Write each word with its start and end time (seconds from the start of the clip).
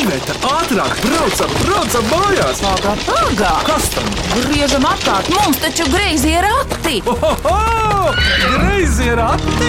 Iveta, 0.00 0.32
ātrāk, 0.48 0.94
braucam, 1.04 1.50
braucam 1.60 2.06
mājās! 2.08 2.60
Pagā, 2.64 2.92
pagā! 3.04 3.50
Kas 3.66 3.88
tam? 3.92 4.06
Griežam 4.46 4.86
apkārt, 4.88 5.28
mums 5.34 5.60
taču 5.60 5.84
greizi 5.92 6.30
ir 6.38 6.46
rati! 6.46 7.02
Oho! 7.04 8.14
Greizi 8.54 9.10
ir 9.10 9.20
ati! 9.20 9.68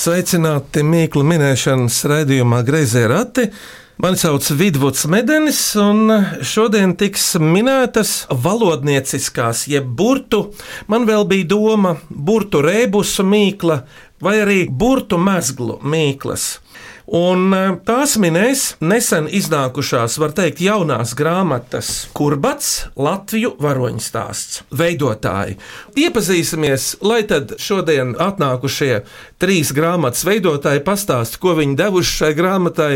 Sveicināti 0.00 0.84
Mīklu 0.84 1.24
minēšanas 1.32 1.96
raidījumā 2.12 2.60
Greizē 2.68 3.06
rati. 3.08 3.48
Mani 4.00 4.16
sauc 4.16 4.46
Vidvuds 4.56 5.02
Medenis, 5.12 5.58
un 5.76 6.08
šodien 6.46 6.94
tiks 6.96 7.34
minētas 7.36 8.12
valodnieciskās, 8.32 9.66
jeb 9.68 9.90
burtu. 9.98 10.46
Man 10.88 11.04
vēl 11.04 11.26
bija 11.28 11.48
doma 11.50 11.92
burtu 12.08 12.62
rēbusu 12.64 13.26
mīkla 13.28 13.82
vai 14.24 14.38
arī 14.40 14.58
burtu 14.72 15.18
mezglu 15.20 15.76
mīklas. 15.84 16.46
Un 17.10 17.48
e, 17.50 17.60
tās 17.82 18.12
minēs 18.22 18.76
nesen 18.78 19.24
iznākušās, 19.34 20.14
var 20.22 20.30
teikt, 20.30 20.60
jaunās 20.62 21.16
grāmatas 21.18 21.88
Kurbats, 22.14 22.84
Latviju 22.94 23.56
varoņu 23.58 23.98
stāsts, 24.04 24.60
veidotāji. 24.70 25.56
Iepazīsimies, 25.98 27.00
lai 27.02 27.24
tad 27.26 27.56
šodien 27.58 28.14
atnākušie 28.14 29.00
trīs 29.42 29.74
grāmatas 29.74 30.22
veidotāji 30.28 30.84
pastāsta, 30.86 31.40
ko 31.42 31.56
viņi 31.58 31.74
devuši 31.82 32.16
šai 32.20 32.30
grāmatai, 32.38 32.92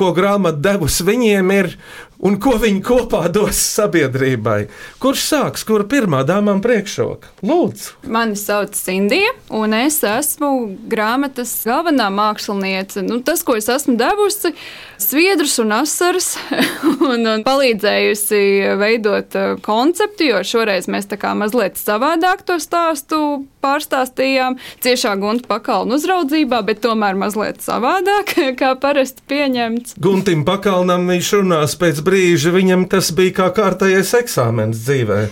ko 0.00 0.14
grāmata 0.16 0.64
devusi 0.70 1.04
viņiem 1.04 1.52
ir 1.58 1.74
un 2.18 2.38
ko 2.42 2.56
viņi 2.58 2.82
kopā 2.84 3.26
dos 3.32 3.58
sabiedrībai. 3.76 4.66
Kurš 5.02 5.24
sāks, 5.30 5.64
kura 5.66 5.86
pirmā 5.88 6.24
dāmām 6.26 6.62
priekšroka? 6.64 7.30
Lūdzu! 7.46 7.98
Mani 8.10 8.38
sauc 8.38 8.74
Sindija, 8.78 9.30
un 9.54 9.76
es 9.76 10.00
esmu 10.06 10.50
grāmatas 10.90 11.52
galvenā 11.68 12.08
māksliniece. 12.14 13.04
Nu, 13.06 13.20
tas, 13.24 13.44
ko 13.46 13.58
es 13.58 13.68
esmu 13.72 13.96
devusi, 14.00 14.54
sviedrus 15.00 15.58
un 15.62 15.76
asaras, 15.78 16.32
un, 17.12 17.22
un 17.22 17.46
palīdzējusi 17.46 18.42
veidot 18.80 19.38
uh, 19.38 19.54
konceptu, 19.64 20.32
jo 20.32 20.42
šoreiz 20.46 20.90
mēs 20.90 21.10
tā 21.10 21.20
kā 21.20 21.34
mazliet 21.38 21.78
savādāk 21.80 22.44
to 22.48 22.58
stāstu 22.62 23.22
pārstāstījām. 23.68 24.58
Ciešā 24.84 25.14
gunta 25.20 25.48
pakalnu 25.50 25.98
uzraudzībā, 25.98 26.62
bet 26.66 26.82
tomēr 26.84 27.18
mazliet 27.20 27.60
savādāk, 27.64 28.34
kā 28.60 28.72
parasti 28.80 29.24
pieņemts. 29.28 29.98
Guntim 30.02 30.46
pakalnam 30.48 31.08
viņš 31.12 31.34
runās 31.40 31.76
pēc 31.80 32.02
brīža, 32.06 32.54
viņam 32.56 32.88
tas 32.90 33.12
bija 33.16 33.36
kā 33.42 33.52
kārtējais 33.60 34.14
eksāmens 34.22 34.82
dzīvē. 34.86 35.22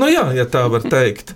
Nu 0.00 0.10
jā, 0.10 0.26
ja 0.36 0.48
tā 0.48 0.66
var 0.72 0.86
teikt. 0.86 1.34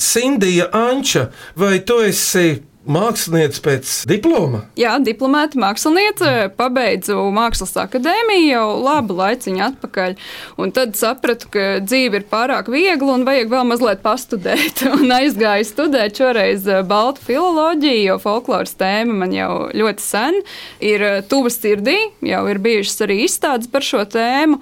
Sindija 0.00 0.70
Anča, 0.72 1.28
vai 1.60 1.78
tu 1.84 1.98
esi 2.00 2.62
mākslinieci 2.90 3.62
pēc 3.64 3.92
diploma? 4.10 4.64
Jā, 4.78 4.96
diplomāta 5.04 5.58
māksliniece, 5.60 6.50
pabeidzu 6.58 7.16
mākslas 7.34 7.76
akadēmiju 7.84 8.48
jau 8.50 8.66
labu 8.82 9.16
laiciņu 9.18 9.64
atpakaļ. 9.68 10.16
Un 10.60 10.74
tad 10.76 10.96
sapratu, 10.98 11.50
ka 11.54 11.66
dzīve 11.84 12.20
ir 12.20 12.26
pārāk 12.30 12.70
viegla 12.72 13.16
un 13.16 13.26
vajag 13.28 13.52
vēl 13.52 13.68
mazliet 13.70 14.02
pastudēt. 14.04 14.84
Un 15.00 15.12
aizgāju 15.14 15.68
studēt 15.68 16.18
šoreiz 16.20 16.66
eh, 16.68 16.82
baltu 16.86 17.22
filoloģiju, 17.28 18.02
jo 18.08 18.18
folkloras 18.22 18.74
tēma 18.80 19.20
man 19.22 19.34
jau 19.34 19.52
ļoti 19.76 20.04
sen 20.04 20.40
ir 20.84 21.06
eh, 21.06 21.18
tuva 21.30 21.52
sirdī. 21.52 21.96
Jau 22.26 22.42
ir 22.50 22.60
bijušas 22.62 23.06
arī 23.06 23.20
izstādes 23.26 23.70
par 23.70 23.86
šo 23.86 24.04
tēmu. 24.10 24.60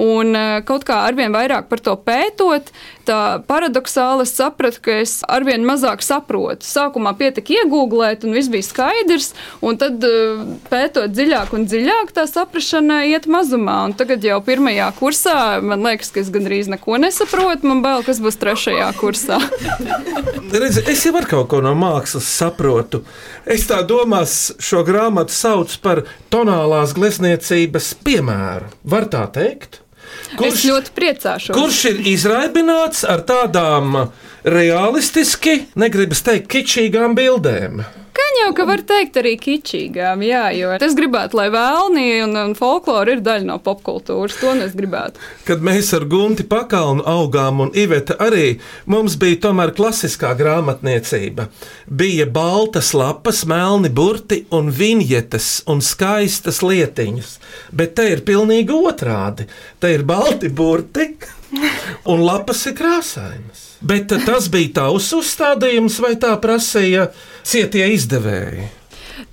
Un 0.00 0.36
eh, 0.36 0.60
kaut 0.68 0.86
kā 0.88 1.02
arvien 1.08 1.34
vairāk 1.34 1.70
par 1.70 1.82
to 1.84 1.96
pētot, 2.04 2.72
tā 3.10 3.20
paradoxāli 3.48 4.24
es 4.26 4.34
sapratu, 4.38 4.80
ka 4.86 5.00
es 5.02 5.18
arvien 5.28 5.64
mazāk 5.66 6.04
saprotu. 6.04 6.66
Sākumā 6.66 7.12
pietika 7.18 7.56
iegūglēt, 7.58 8.24
un 8.26 8.36
viss 8.36 8.50
bija 8.52 8.66
skaidrs, 8.66 9.32
un 9.66 9.78
tad 9.80 10.04
eh, 10.06 10.44
pētot 10.70 11.12
dziļāk 11.12 11.54
un 11.56 11.66
dziļāk, 11.68 12.14
tā 12.16 12.26
saprašana 12.30 13.02
iet 13.10 13.28
mazumā. 13.30 13.80
Un 13.88 13.96
tagad 13.98 14.24
jau 14.26 14.38
pirmajā 14.46 14.90
kursā 15.00 15.36
man 15.64 15.84
liekas, 15.86 16.12
ka 16.14 16.22
es 16.22 16.30
gandrīz 16.32 16.70
neko 16.70 17.00
nesaprotu. 17.02 17.68
Man 17.70 17.82
bail, 17.84 18.04
kas 18.06 18.22
būs 18.22 18.38
trešajā 18.40 18.90
kursā. 19.00 19.40
Redzi, 20.60 20.84
es 20.90 21.04
jau 21.06 21.14
ar 21.18 21.28
kaut 21.30 21.50
ko 21.50 21.60
no 21.64 21.74
mākslas 21.78 22.28
saprotu. 22.30 23.04
Es 23.50 23.66
tā 23.70 23.82
domās, 23.86 24.54
šo 24.62 24.84
grāmatu 24.86 25.34
sauc 25.34 25.76
par 25.84 26.04
tonālās 26.32 26.94
glezniecības 26.96 27.94
piemēru. 28.06 28.70
Var 28.90 29.08
tā 29.12 29.26
teikt? 29.34 29.80
Kurš, 30.36 30.52
es 30.52 30.64
ļoti 30.70 30.94
priecāšos. 30.96 31.54
Kurš 31.56 31.80
ir 31.92 32.02
izraibināts 32.12 33.04
ar 33.08 33.24
tādām 33.28 33.96
realistiski, 34.44 35.66
negribas 35.80 36.22
teikt, 36.26 36.48
kičīgām 36.52 37.16
bildēm? 37.18 37.82
Gan 38.10 38.36
jau, 38.40 38.50
ka 38.56 38.64
var 38.66 38.80
teikt 38.86 39.18
arī 39.20 39.36
kičīgām, 39.38 40.22
jā, 40.26 40.42
jo 40.56 40.72
es 40.74 40.94
gribētu, 40.98 41.36
lai 41.38 41.46
vēlni 41.54 42.04
un, 42.24 42.34
un 42.40 42.56
folklora 42.58 43.14
ir 43.14 43.22
daļa 43.22 43.46
no 43.46 43.58
popkultūras. 43.62 44.38
To 44.40 44.54
es 44.64 44.74
gribētu. 44.74 45.22
Kad 45.46 45.62
mēs 45.66 45.92
ar 45.94 46.06
Gunti 46.10 46.46
pakalnu 46.50 47.04
augām 47.06 47.62
un 47.66 47.70
Iveta 47.78 48.16
arī, 48.22 48.58
mums 48.90 49.14
bija 49.20 49.38
tomēr 49.46 49.74
klasiskā 49.76 50.32
grāmatniecība. 50.38 51.46
Bija 51.86 52.26
baltas 52.26 52.90
lapas, 52.98 53.44
melni 53.46 53.92
burti 53.94 54.42
un 54.56 54.74
viņetes 54.74 55.50
un 55.70 55.84
skaistas 55.84 56.64
lietiņas. 56.66 57.34
Bet 57.70 57.94
te 58.00 58.10
ir 58.10 58.26
pilnīgi 58.26 58.74
otrādi. 58.74 59.46
Te 59.78 59.94
ir 59.94 60.06
balti 60.08 60.50
burti 60.50 61.12
un 62.10 62.26
lapas 62.26 62.66
ir 62.66 62.78
krāsainas. 62.78 63.69
Bet 63.80 64.12
tas 64.26 64.50
bija 64.52 64.74
tavs 64.80 65.08
uzstādījums, 65.16 65.96
vai 66.04 66.12
tā 66.20 66.34
prasīja 66.40 67.08
cietie 67.46 67.86
izdevēji? 67.94 68.68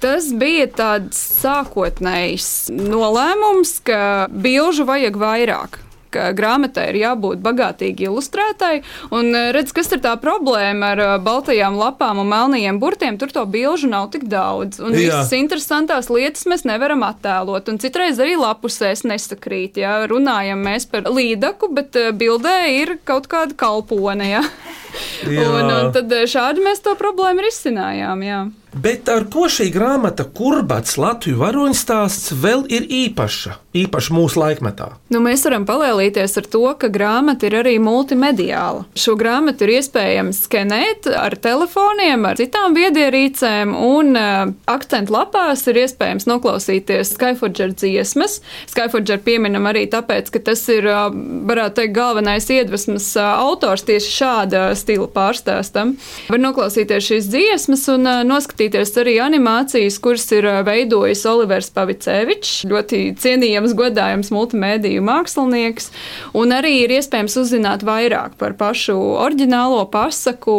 Tas 0.04 0.30
bija 0.36 0.68
tāds 0.72 1.20
sākotnējs 1.42 2.70
nolēmums, 2.72 3.78
ka 3.88 4.00
bilžu 4.32 4.88
vajag 4.88 5.20
vairāk 5.20 5.82
ka 6.18 6.32
grāmatai 6.38 6.90
ir 6.92 7.00
jābūt 7.04 7.42
bagātīgi 7.46 8.08
ilustrētai. 8.10 8.74
Un 9.16 9.32
eh, 9.38 9.50
redz, 9.56 9.74
kas 9.76 9.92
ir 9.94 10.02
tā 10.04 10.16
problēma 10.22 10.94
ar 10.96 11.04
eh, 11.04 11.14
baltajām 11.24 11.78
lapām 11.78 12.22
un 12.24 12.32
melnajiem 12.32 12.82
burtiem. 12.82 13.20
Tur 13.22 13.34
to 13.36 13.46
bilžu 13.50 13.92
nav 13.92 14.10
tik 14.16 14.28
daudz. 14.32 14.82
Un 14.82 14.96
Jā. 14.96 15.04
visas 15.04 15.36
interesantās 15.38 16.12
lietas 16.14 16.48
mēs 16.50 16.66
nevaram 16.68 17.06
attēlot. 17.08 17.70
Un 17.72 17.82
citreiz 17.84 18.22
arī 18.24 18.38
lapusēs 18.40 19.06
nesakrīt. 19.08 19.80
Jā. 19.84 20.00
Runājam 20.10 20.64
mēs 20.66 20.90
par 20.90 21.10
līdaku, 21.12 21.72
bet 21.78 22.00
eh, 22.00 22.12
bildē 22.16 22.58
ir 22.74 22.98
kaut 23.08 23.30
kāda 23.32 23.58
kalpone. 23.58 24.32
Jā. 24.38 24.44
Un, 25.28 25.72
un 25.72 25.92
tad 25.96 26.14
šādi 26.30 26.64
mēs 26.66 26.84
to 26.86 26.96
problēmu 27.00 27.46
risinājām. 27.48 28.24
Jā. 28.26 28.46
Bet 28.78 29.08
ar 29.10 29.24
ko 29.32 29.48
šī 29.50 29.70
grāmata, 29.74 30.26
kurbats 30.38 30.98
Latvijas 31.00 31.40
varoņu 31.40 31.78
stāsts, 31.78 32.34
vēl 32.36 32.66
ir 32.70 32.84
īpaša, 32.84 33.56
īpaša 33.80 34.14
mūsu 34.14 34.38
laikmetā? 34.42 34.90
Nu, 35.14 35.22
mēs 35.24 35.46
varam 35.48 35.64
palēlīties 35.66 36.36
ar 36.42 36.50
to, 36.52 36.62
ka 36.78 36.90
grāmata 36.94 37.48
ir 37.48 37.56
arī 37.62 37.78
multimediāla. 37.82 38.84
Šo 38.98 39.16
grāmatu 39.18 39.66
ir 39.66 39.78
iespējams 39.80 40.44
skenēt 40.46 41.08
ar 41.10 41.38
telefoniem, 41.42 42.28
ar 42.28 42.38
citām 42.38 42.76
viedierīcēm, 42.78 43.72
un 43.88 44.20
uh, 44.20 44.52
akcentu 44.70 45.16
lapās 45.16 45.64
ir 45.72 45.82
iespējams 45.86 46.28
noklausīties 46.30 47.16
Skyforger 47.16 47.74
dziesmas. 47.74 48.42
Skyforger 48.70 49.24
pieminam 49.26 49.66
arī 49.72 49.88
tāpēc, 49.90 50.30
ka 50.36 50.44
tas 50.52 50.66
ir, 50.76 50.86
uh, 50.92 51.08
varētu 51.50 51.82
teikt, 51.82 51.96
galvenais 51.98 52.52
iedvesmas 52.52 53.10
uh, 53.16 53.32
autors 53.48 53.88
tieši 53.88 54.14
šāda 54.20 54.68
stila 54.88 55.10
pārstāstam. 55.12 55.96
Var 56.32 56.40
noklausīties 56.40 57.10
šīs 57.12 57.30
dziesmas 57.34 57.84
un 57.92 58.08
uh, 58.08 58.24
noskatīties 58.28 58.94
arī 59.02 59.18
animācijas, 59.24 60.00
kuras 60.04 60.26
ir 60.32 60.48
veidojis 60.68 61.26
Olivers 61.28 61.70
Pavicevičs, 61.76 62.64
ļoti 62.72 63.02
cienījams, 63.20 63.76
godājams 63.78 64.32
multimediju 64.32 65.04
mākslinieks. 65.06 65.92
Un 66.38 66.56
arī 66.56 66.74
ir 66.86 66.96
iespējams 66.98 67.38
uzzināt 67.42 67.84
vairāk 67.88 68.38
par 68.40 68.56
pašu 68.60 68.96
oriģinālo 69.26 69.84
pasaku, 69.92 70.56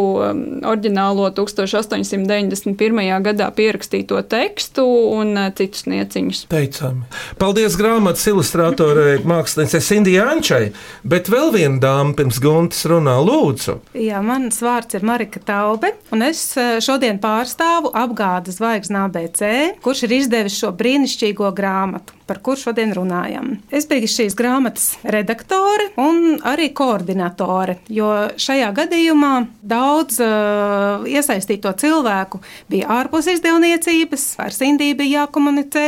oriģinālo 0.69 1.29
1891. 1.37 3.23
gadā 3.25 3.49
pierakstīto 3.55 4.21
tekstu 4.29 4.85
un 5.15 5.35
citus 5.57 5.87
nieciņus. 5.89 6.45
Teicami. 6.51 7.07
Paldies 7.41 7.77
grāmatas 7.79 8.27
ilustrātorai 8.29 9.19
māksliniecei 9.27 9.81
Sindijai 9.83 10.27
Ančai, 10.35 10.63
bet 11.07 11.31
vēl 11.31 11.53
viena 11.55 11.81
dāma 11.81 12.15
pirms 12.17 12.39
Guntas 12.43 12.85
runā 12.89 13.17
lūdzu. 13.23 13.79
Jā, 13.97 14.18
mans 14.25 14.61
vārds 14.63 14.97
ir 14.97 15.05
Marika 15.07 15.41
Taube, 15.45 15.93
un 16.13 16.23
es 16.25 16.41
šodien 16.83 17.19
pārstāvu 17.21 17.91
apgādes 17.97 18.59
zvaigznes 18.59 19.05
ABC, 19.09 19.43
kurš 19.83 20.05
ir 20.07 20.15
izdevis 20.19 20.57
šo 20.59 20.71
brīnišķīgo 20.77 21.51
grāmatu, 21.55 22.15
par 22.29 22.41
kuru 22.45 22.61
šodien 22.61 22.93
runājam. 22.95 23.55
Es 23.73 23.87
biju 23.89 24.09
šīs 24.09 24.35
grāmatas 24.37 24.91
redaktore 25.03 25.89
un 26.01 26.39
arī 26.45 26.69
koordinatore, 26.77 27.79
jo 27.89 28.09
šajā 28.39 28.69
gadījumā 28.77 29.33
daudz 29.61 30.19
uh, 30.23 31.07
iesaistīto 31.09 31.73
cilvēku 31.79 32.41
bija 32.69 32.89
ārpus 32.99 33.31
izdevniecības, 33.33 34.33
ar 34.43 34.55
Sindiju 34.55 34.99
bija 34.99 35.23
jākomunicē. 35.23 35.87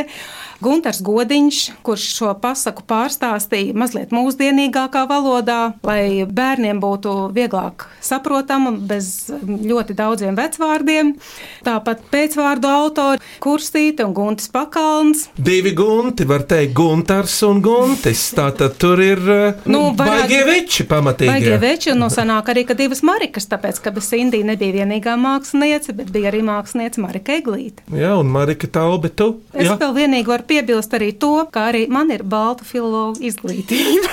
Gunārs 0.61 1.01
Godiņš, 1.03 1.59
kurš 1.85 2.07
šo 2.15 2.31
pasaku 2.41 2.85
pārstāstīja 2.87 3.75
mazliet 3.77 4.13
mūsdienīgākā 4.15 5.03
valodā, 5.09 5.73
lai 5.83 6.23
bērniem 6.25 6.79
būtu 6.81 7.31
vieglāk 7.35 7.87
saprotama, 8.01 8.71
bez 8.71 9.29
ļoti 9.43 9.95
daudziem 9.97 10.37
vecvārdiem. 10.39 11.13
Tāpat 11.67 12.05
pēcvārdu 12.13 12.69
autori 12.71 13.21
Kurstīte 13.43 14.05
un 14.07 14.15
Guntis 14.15 14.47
Pakalns. 14.53 15.27
Divi 15.35 15.73
gunti, 15.77 16.25
var 16.29 16.45
teikt, 16.47 16.75
Guntars 16.77 17.35
un 17.47 17.61
Guntis. 17.65 18.29
Tātad 18.37 18.77
tur 18.81 19.01
ir 19.03 19.21
nu, 19.65 19.81
Nu, 19.81 19.95
baigie 19.97 20.41
veči 20.45 20.85
pamatīgi. 20.89 21.31
Baigie 21.31 21.57
veči, 21.61 21.91
un 21.93 22.01
no 22.03 22.09
sanāk 22.13 22.51
arī, 22.53 22.63
ka 22.69 22.75
divas 22.77 23.01
Marikas, 23.05 23.47
tāpēc, 23.51 23.81
ka 23.83 23.93
bez 23.95 24.11
Indija 24.15 24.45
nebija 24.47 24.81
vienīgā 24.81 25.15
māksliniece, 25.19 25.95
bet 25.97 26.11
bija 26.13 26.29
arī 26.31 26.43
māksliniece 26.45 27.01
Marika 27.01 27.35
Eglīte. 27.39 27.85
Jā, 27.95 28.13
un 28.19 28.29
Marika 28.31 28.69
Taube, 28.71 29.09
tu. 29.09 29.31
Es 29.53 29.67
Jā. 29.67 29.77
vēl 29.81 29.95
vienīgi 29.97 30.29
varu 30.29 30.47
piebilst 30.51 30.93
arī 30.97 31.11
to, 31.15 31.45
ka 31.51 31.69
arī 31.71 31.85
man 31.91 32.11
ir 32.11 32.25
baltu 32.27 32.67
filologu 32.67 33.23
izglītība. 33.23 34.11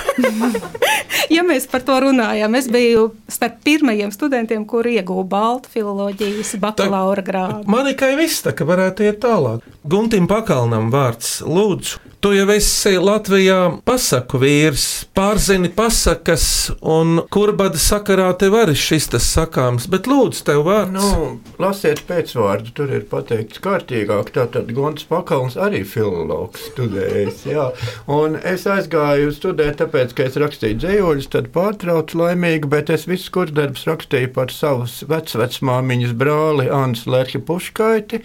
ja 1.35 1.43
mēs 1.45 1.67
par 1.71 1.83
to 1.87 1.97
runājam, 2.05 2.55
es 2.59 2.69
biju 2.71 3.09
starp 3.31 3.59
pirmajiem 3.67 4.13
studentiem, 4.15 4.65
kuri 4.69 4.97
ieguva 4.99 5.25
baltu 5.35 5.73
filoloģijas 5.75 6.55
bakalaura 6.63 7.25
grādu. 7.25 7.65
Marikai 7.69 8.13
viss 8.19 8.45
tā, 8.45 8.55
ka 8.55 8.67
varētu 8.69 9.09
iet 9.09 9.19
tālāk. 9.25 9.65
Guntim 9.89 10.29
Pakalnam 10.31 10.91
vārds 10.93 11.39
lūdzu. 11.43 12.08
Tu 12.19 12.33
jau 12.35 12.49
esi 12.51 12.97
Latvijā 12.99 13.57
pasaku 13.87 14.41
vīrs, 14.41 14.85
pārzini 15.15 15.69
pasakas, 15.71 16.43
un 16.83 17.21
kurbada 17.31 17.79
sakarā 17.79 18.25
tev 18.41 18.57
arī 18.59 18.73
šis 18.75 19.05
tas 19.13 19.27
sakāms, 19.37 19.85
bet 19.87 20.09
lūdzu 20.11 20.41
tev 20.49 20.65
vārds. 20.65 20.91
Nu, 20.91 21.29
lasiet 21.63 22.01
pēcvārdu, 22.09 22.73
tur 22.75 22.91
ir 22.97 23.05
pateikts 23.07 23.61
kārtīgāk. 23.63 24.33
Tātad 24.35 24.73
Gonts 24.75 25.07
Pakalns 25.07 25.55
arī 25.55 25.85
filologs 25.87 26.65
studējis. 26.73 27.45
Jā. 27.53 27.69
Un 28.11 28.35
es 28.35 28.67
aizgāju 28.67 29.31
studēt, 29.37 29.77
tāpēc, 29.79 30.11
ka 30.17 30.27
es 30.27 30.35
rakstīju 30.43 30.81
dzējoļus, 30.81 31.29
tad 31.37 31.47
pārtraucu 31.55 32.19
laimīgi, 32.19 32.67
bet 32.75 32.91
es 32.91 33.07
visus 33.07 33.31
kurdarbus 33.31 33.87
rakstīju 33.87 34.33
par 34.35 34.51
savas 34.51 34.97
vecvecmāmiņas 35.07 36.11
brāli 36.19 36.67
Ansu 36.67 37.15
Lerhi 37.15 37.39
Puškaiti. 37.39 38.19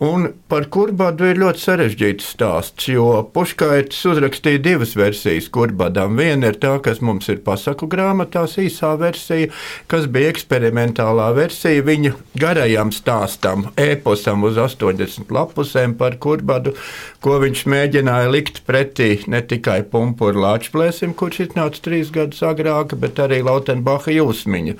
Un 0.00 0.30
par 0.48 0.64
kurbadu 0.72 1.26
ir 1.28 1.36
ļoti 1.42 1.60
sarežģīts 1.60 2.28
stāsts, 2.32 2.86
jo 2.88 3.18
Puškaitis 3.34 3.98
uzrakstīja 4.08 4.62
divas 4.64 4.94
versijas 4.96 5.50
kurbadam. 5.52 6.14
Viena 6.16 6.48
ir 6.48 6.56
tā, 6.56 6.70
kas 6.80 7.02
mums 7.04 7.28
ir 7.28 7.42
pasaku 7.44 7.84
grāmatās, 7.92 8.54
īsā 8.62 8.94
versija, 8.96 9.50
kas 9.92 10.06
bija 10.08 10.30
eksperimentālā 10.32 11.26
versija 11.36 11.84
viņa 11.84 12.14
garajam 12.40 12.94
stāstam, 12.96 13.66
eposam 13.76 14.46
uz 14.48 14.56
80 14.62 15.28
lapusēm 15.36 15.98
par 16.00 16.16
kurbadu, 16.16 16.72
ko 17.20 17.36
viņš 17.44 17.66
mēģināja 17.68 18.32
likt 18.32 18.62
pretī 18.64 19.10
ne 19.28 19.42
tikai 19.44 19.82
pumpuru 19.84 20.40
lāčplēsim, 20.46 21.12
kurš 21.12 21.42
iznāca 21.50 21.84
trīs 21.90 22.08
gadus 22.16 22.40
agrāk, 22.40 22.96
bet 22.96 23.20
arī 23.20 23.42
Lautenbacha 23.44 24.16
jūsmiņu 24.16 24.78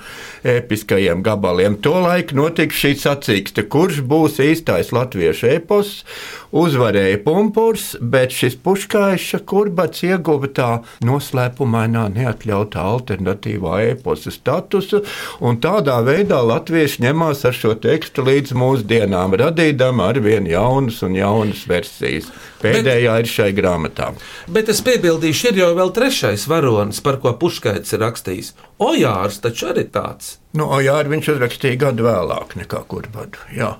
episkajiem 0.57 1.21
gabaliem. 1.29 1.77
Tolaik 1.85 2.33
notika 2.33 2.81
šī 2.81 2.95
sacīkste, 3.05 3.69
kurš 3.69 4.01
būs 4.01 4.41
īstais 4.49 4.89
latviešu 5.11 5.47
epos, 5.51 6.03
uzvarēja 6.51 7.19
pumpurs, 7.25 7.95
bet 7.99 8.31
šis 8.31 8.55
puškaiša 8.63 9.41
kurbats 9.45 10.03
ieguva 10.03 10.47
tā 10.47 10.69
noslēpumainā, 11.03 12.07
neatļautā 12.15 12.79
alternatīvā 12.79 13.81
eposa 13.91 14.31
statusu, 14.31 15.03
un 15.41 15.59
tādā 15.59 15.99
veidā 16.03 16.41
latvieši 16.41 17.03
ņemās 17.03 17.43
ar 17.45 17.53
šo 17.55 17.75
tekstu 17.75 18.23
līdz 18.23 18.55
mūsdienām, 18.55 19.35
radīdam 19.35 19.99
arvien 19.99 20.47
jaunas 20.47 21.01
un 21.03 21.15
jaunas 21.19 21.67
versijas. 21.67 22.31
Pēdējā 22.61 23.15
bet, 23.17 23.25
ir 23.25 23.31
šai 23.31 23.51
grāmatā. 23.57 24.11
Bet 24.47 24.69
es 24.69 24.83
piebildīšu, 24.85 25.49
ir 25.51 25.63
jau 25.63 25.71
vēl 25.75 25.91
trešais 25.95 26.45
varonis, 26.47 27.01
par 27.01 27.17
ko 27.23 27.33
Puškaits 27.41 27.97
ir 27.97 28.03
rakstījis. 28.05 28.53
Ojārs 28.81 29.41
taču 29.41 29.71
arī 29.71 29.87
tāds. 29.89 30.37
Nu, 30.57 30.67
jā, 30.83 30.97
viņš 31.07 31.29
uzrakstīja 31.35 31.79
gadu 31.85 32.07
vēlāk 32.09 32.57
nekā 32.59 32.83
kurbadu. 32.91 33.39
Jā. 33.55 33.77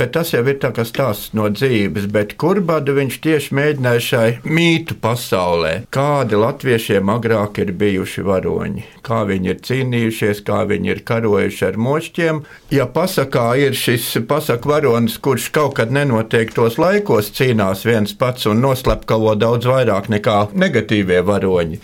Bet 0.00 0.14
tas 0.14 0.30
jau 0.32 0.40
ir 0.48 0.56
tā 0.56 0.70
kā 0.72 0.80
stāsts 0.88 1.34
no 1.36 1.50
dzīves, 1.52 2.06
bet 2.08 2.30
kurbadu 2.40 2.94
viņš 2.96 3.16
tieši 3.20 3.56
mēģināja 3.58 4.02
šai 4.06 4.28
mītu 4.48 4.94
pasaulē, 5.02 5.72
kādi 5.92 6.38
latviešiem 6.40 7.10
agrāk 7.12 7.60
ir 7.60 7.74
bijuši 7.76 8.24
varoņi, 8.24 8.84
kā 9.04 9.18
viņi 9.28 9.50
ir 9.52 9.58
cīnījušies, 9.66 10.40
kā 10.46 10.62
viņi 10.70 10.92
ir 10.94 11.02
karojuši 11.04 11.66
ar 11.68 11.76
mošķiem. 11.84 12.40
Ja 12.72 12.86
pasakā 12.94 13.44
ir 13.60 13.76
šis 13.76 14.06
pasaku 14.30 14.72
varonis, 14.72 15.18
kurš 15.20 15.50
kaut 15.52 15.76
kad 15.76 15.92
nenoteiktos 15.92 16.80
laikos 16.80 17.28
cīnās 17.36 17.84
viens 17.84 18.16
pats 18.16 18.48
un 18.48 18.64
noslepkavo 18.64 19.36
daudz 19.36 19.68
vairāk 19.68 20.08
nekā 20.16 20.38
negatīvie 20.64 21.20
varoņi, 21.28 21.76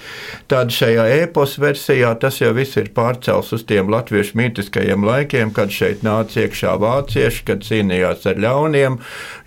tad 0.48 0.72
šajā 0.72 1.04
epos 1.18 1.58
versijā 1.60 2.16
tas 2.24 2.40
jau 2.40 2.54
viss 2.56 2.80
ir 2.80 2.88
pārcels 2.96 3.52
uz 3.52 3.68
tiem 3.68 3.92
latviešu 4.16 4.38
mītiskajiem 4.38 5.02
laikiem, 5.04 5.50
kad 5.52 5.68
šeit 5.68 6.00
nāca 6.06 6.46
iekšā 6.46 6.72
vācieši, 6.80 7.42
kad 7.44 7.64
cīnījās 7.66 8.22
ar 8.30 8.38
ļauniem, 8.40 8.94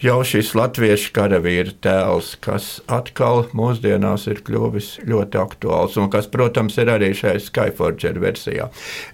jau 0.04 0.18
šis 0.22 0.52
latviešu 0.54 1.10
karavīra 1.16 1.74
tēls, 1.82 2.36
kas 2.44 2.68
atkal 2.86 3.48
mūsdienās 3.58 4.28
ir 4.30 4.44
kļuvis 4.46 4.92
ļoti 5.10 5.40
aktuāls 5.42 5.98
un 5.98 6.12
kas, 6.14 6.28
protams, 6.30 6.78
ir 6.78 6.92
arī 6.94 7.10
šajā 7.18 7.42
Skyforger 7.48 8.20
versijā. 8.22 8.68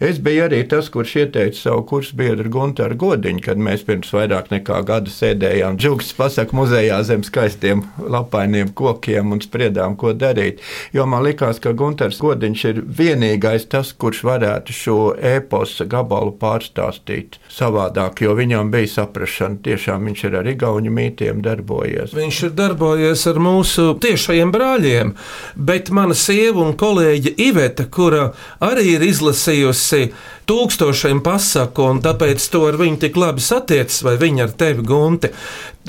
Es 0.04 0.19
biju 0.19 0.50
arī 0.50 0.60
tas, 0.68 0.90
kurš 0.92 1.16
ieteica 1.24 1.62
savu 1.62 1.86
kursbiedru 1.88 2.51
Gunteru 2.51 3.00
Godiņu, 3.00 3.46
kad 3.48 3.56
mēs 3.56 3.88
pirms 3.88 4.12
vairāk 4.12 4.51
nekā 4.51 4.81
gada 4.84 5.13
sēdējām 5.13 5.80
Džugas 5.80 6.12
pasaku 6.19 6.60
muzejā 6.60 7.00
zem 7.08 7.24
skaistiem 7.24 7.86
lapainiem 8.04 8.74
kokiem 8.75 9.31
un 9.31 9.44
spriedām, 9.46 9.96
ko 9.96 10.12
darīt. 10.12 10.60
Jo 10.92 11.08
man 11.08 11.24
likās, 11.24 11.63
ka 11.63 11.72
Gunters 11.72 12.19
Godiņš 12.19 12.68
ir 12.74 12.84
vienīgais 13.00 13.69
tas, 13.72 13.96
kurš 13.96 14.25
varētu 14.28 14.75
šo 14.75 15.00
eposa 15.45 15.86
gabalu 15.88 16.33
pārstāstīt 16.42 17.39
savādāk, 17.53 18.24
jo 18.25 18.36
viņam 18.38 18.71
bija 18.74 18.92
saprašana. 18.97 19.62
Tiešām 19.65 20.09
viņš 20.09 20.24
ir 20.27 20.38
ar 20.42 20.50
igauņu 20.50 20.94
mītiem 20.94 21.42
darbojies. 21.45 22.15
Viņš 22.18 22.42
ir 22.50 22.56
darbojies 22.57 23.25
ar 23.31 23.39
mūsu 23.42 23.94
tiešajiem 24.01 24.53
brāļiem, 24.53 25.13
bet 25.56 25.94
mana 25.95 26.18
sieva 26.18 26.65
un 26.65 26.74
kolēģe 26.80 27.36
Iveta, 27.45 27.86
kura 27.92 28.31
arī 28.65 28.95
ir 28.95 29.06
izlasījusi 29.06 30.09
tūkstošiem 30.50 31.21
pasaku, 31.25 31.88
un 31.89 32.01
tāpēc 32.06 32.44
to 32.53 32.65
ar 32.69 32.77
viņu 32.81 33.01
tik 33.06 33.18
labi 33.18 33.44
satiecas, 33.44 34.01
vai 34.06 34.18
viņa 34.21 34.45
ar 34.45 34.57
tevi, 34.59 34.86
Gunti. 34.86 35.31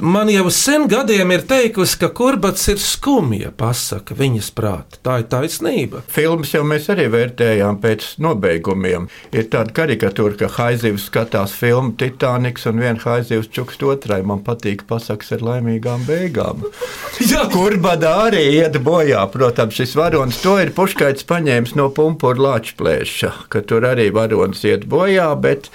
Man 0.01 0.29
jau 0.29 0.51
sen 0.53 0.83
gadiem 0.93 1.31
ir 1.33 1.47
teikusi, 1.49 1.97
ka 1.97 2.11
kurbats 2.13 2.67
ir 2.69 2.77
skumja 2.77 3.49
pasaka 3.57 4.13
viņas 4.19 4.51
prāta. 4.53 4.99
Tā 5.01 5.15
ir 5.23 5.29
taisnība. 5.33 6.03
Filmas 6.13 6.51
jau 6.53 6.61
mēs 6.69 6.91
arī 6.93 7.07
vērtējām 7.15 7.79
pēc 7.81 8.05
nobeigumiem. 8.21 9.07
Ir 9.33 9.47
tāda 9.53 9.73
karikatūra, 9.79 10.37
ka 10.43 10.51
Haizivs 10.59 11.07
skatās 11.09 11.55
filmu 11.57 11.95
Titaniks 11.97 12.69
un 12.69 12.83
viena 12.83 13.01
Haizivs 13.01 13.49
čukst 13.49 13.87
otrai. 13.89 14.21
Man 14.21 14.43
patīk 14.45 14.85
pasakas 14.91 15.33
ar 15.39 15.47
laimīgām 15.49 16.05
beigām. 16.05 16.67
Jā, 17.31 17.47
Kurbada 17.55 18.13
arī 18.27 18.43
iet 18.59 18.77
bojā, 18.85 19.23
protams, 19.33 19.79
šis 19.81 19.97
varonis 19.97 20.43
to 20.45 20.59
ir 20.61 20.75
puškaits 20.77 21.25
paņēmis 21.25 21.73
no 21.81 21.89
pumpura 21.97 22.51
lāčplēša, 22.51 23.33
ka 23.49 23.65
tur 23.65 23.89
arī 23.89 24.11
varonis 24.13 24.61
iet 24.69 24.85
bojā, 24.93 25.31
bet 25.41 25.71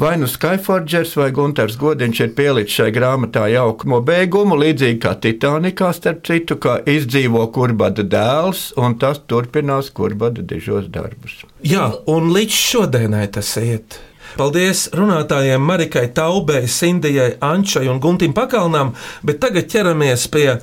Vai 0.00 0.16
nu 0.16 0.24
Skyforgers 0.24 1.10
vai 1.18 1.26
Gunārs 1.36 1.74
Godiņš 1.76 2.20
ir 2.24 2.30
pielicis 2.32 2.78
šai 2.78 2.86
grāmatā 2.96 3.42
jaukumu 3.52 3.98
beigumu, 4.00 4.56
līdzīgi 4.56 4.96
kā 5.02 5.12
Titanikā, 5.20 5.90
starp 5.92 6.22
citu, 6.24 6.56
kā 6.56 6.78
izdzīvo 6.88 7.42
kurbada 7.52 8.00
dēls, 8.00 8.70
un 8.80 8.96
tas 9.02 9.20
turpinās 9.28 9.92
kurbada 9.92 10.40
dižos 10.40 10.88
darbus. 10.88 11.42
Jā 11.60 11.90
un 12.08 12.32
līdz 12.32 12.62
šodienai 12.62 13.26
tas 13.36 13.52
iet. 13.60 14.00
Paldies 14.40 14.86
runātājiem 14.96 15.68
Marikai 15.68 16.08
Taubei, 16.16 16.64
Sindijai, 16.64 17.34
Ančai 17.44 17.84
un 17.92 18.00
Guntim 18.00 18.32
Pakalnam, 18.32 18.94
bet 19.20 19.44
tagad 19.44 19.68
ķeramies 19.68 20.30
pie 20.32 20.62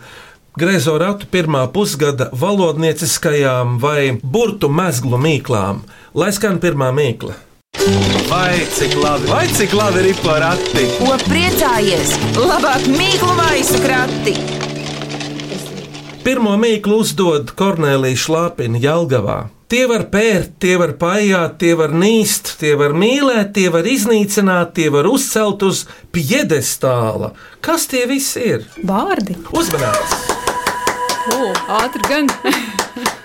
Grezo 0.58 0.98
ratu 0.98 1.29
pirmā 1.29 1.67
pusgada 1.70 2.32
valodnieciskajām 2.34 3.77
vai 3.86 4.15
burtu 4.17 4.74
mezglu 4.74 5.22
mīklām. 5.22 5.86
Lai 6.17 6.34
skan 6.34 6.58
pirmā 6.58 6.89
mīkla. 6.89 7.44
Vai 8.29 8.65
cik 8.74 8.96
labi, 8.98 9.27
vai 9.29 9.48
cik 9.48 9.74
labi 9.77 10.01
ir 10.10 10.17
porakti? 10.24 10.86
Ko 10.98 11.13
priecājies? 11.27 12.15
Labāk 12.38 12.88
mīklu 12.89 13.36
maisu 13.38 13.81
krati! 13.84 14.34
Pirmo 16.25 16.57
mīklu 16.60 16.98
uzdod 17.03 17.53
Kornelija 17.55 18.19
Šlāpina 18.19 18.81
Jelgavā. 18.84 19.38
Tie 19.72 19.84
var 19.88 20.07
pērt, 20.12 20.57
tie 20.63 20.77
var 20.79 20.96
paiet, 21.00 21.57
tie 21.62 21.74
var 21.79 21.93
nīst, 21.96 22.53
tie 22.60 22.74
var 22.79 22.96
mīlēt, 22.96 23.53
tie 23.55 23.67
var 23.72 23.88
iznīcināt, 23.88 24.74
tie 24.75 24.88
var 24.91 25.07
uzcelt 25.12 25.63
uz 25.67 25.86
piedestāla. 26.15 27.34
Kas 27.63 27.88
tie 27.91 28.05
visi 28.10 28.43
ir? 28.55 28.67
Vārdi. 28.88 29.38
Uzmanīts! 29.51 30.34
O, 31.36 31.53
ātri 31.81 32.07
gan. 32.07 32.31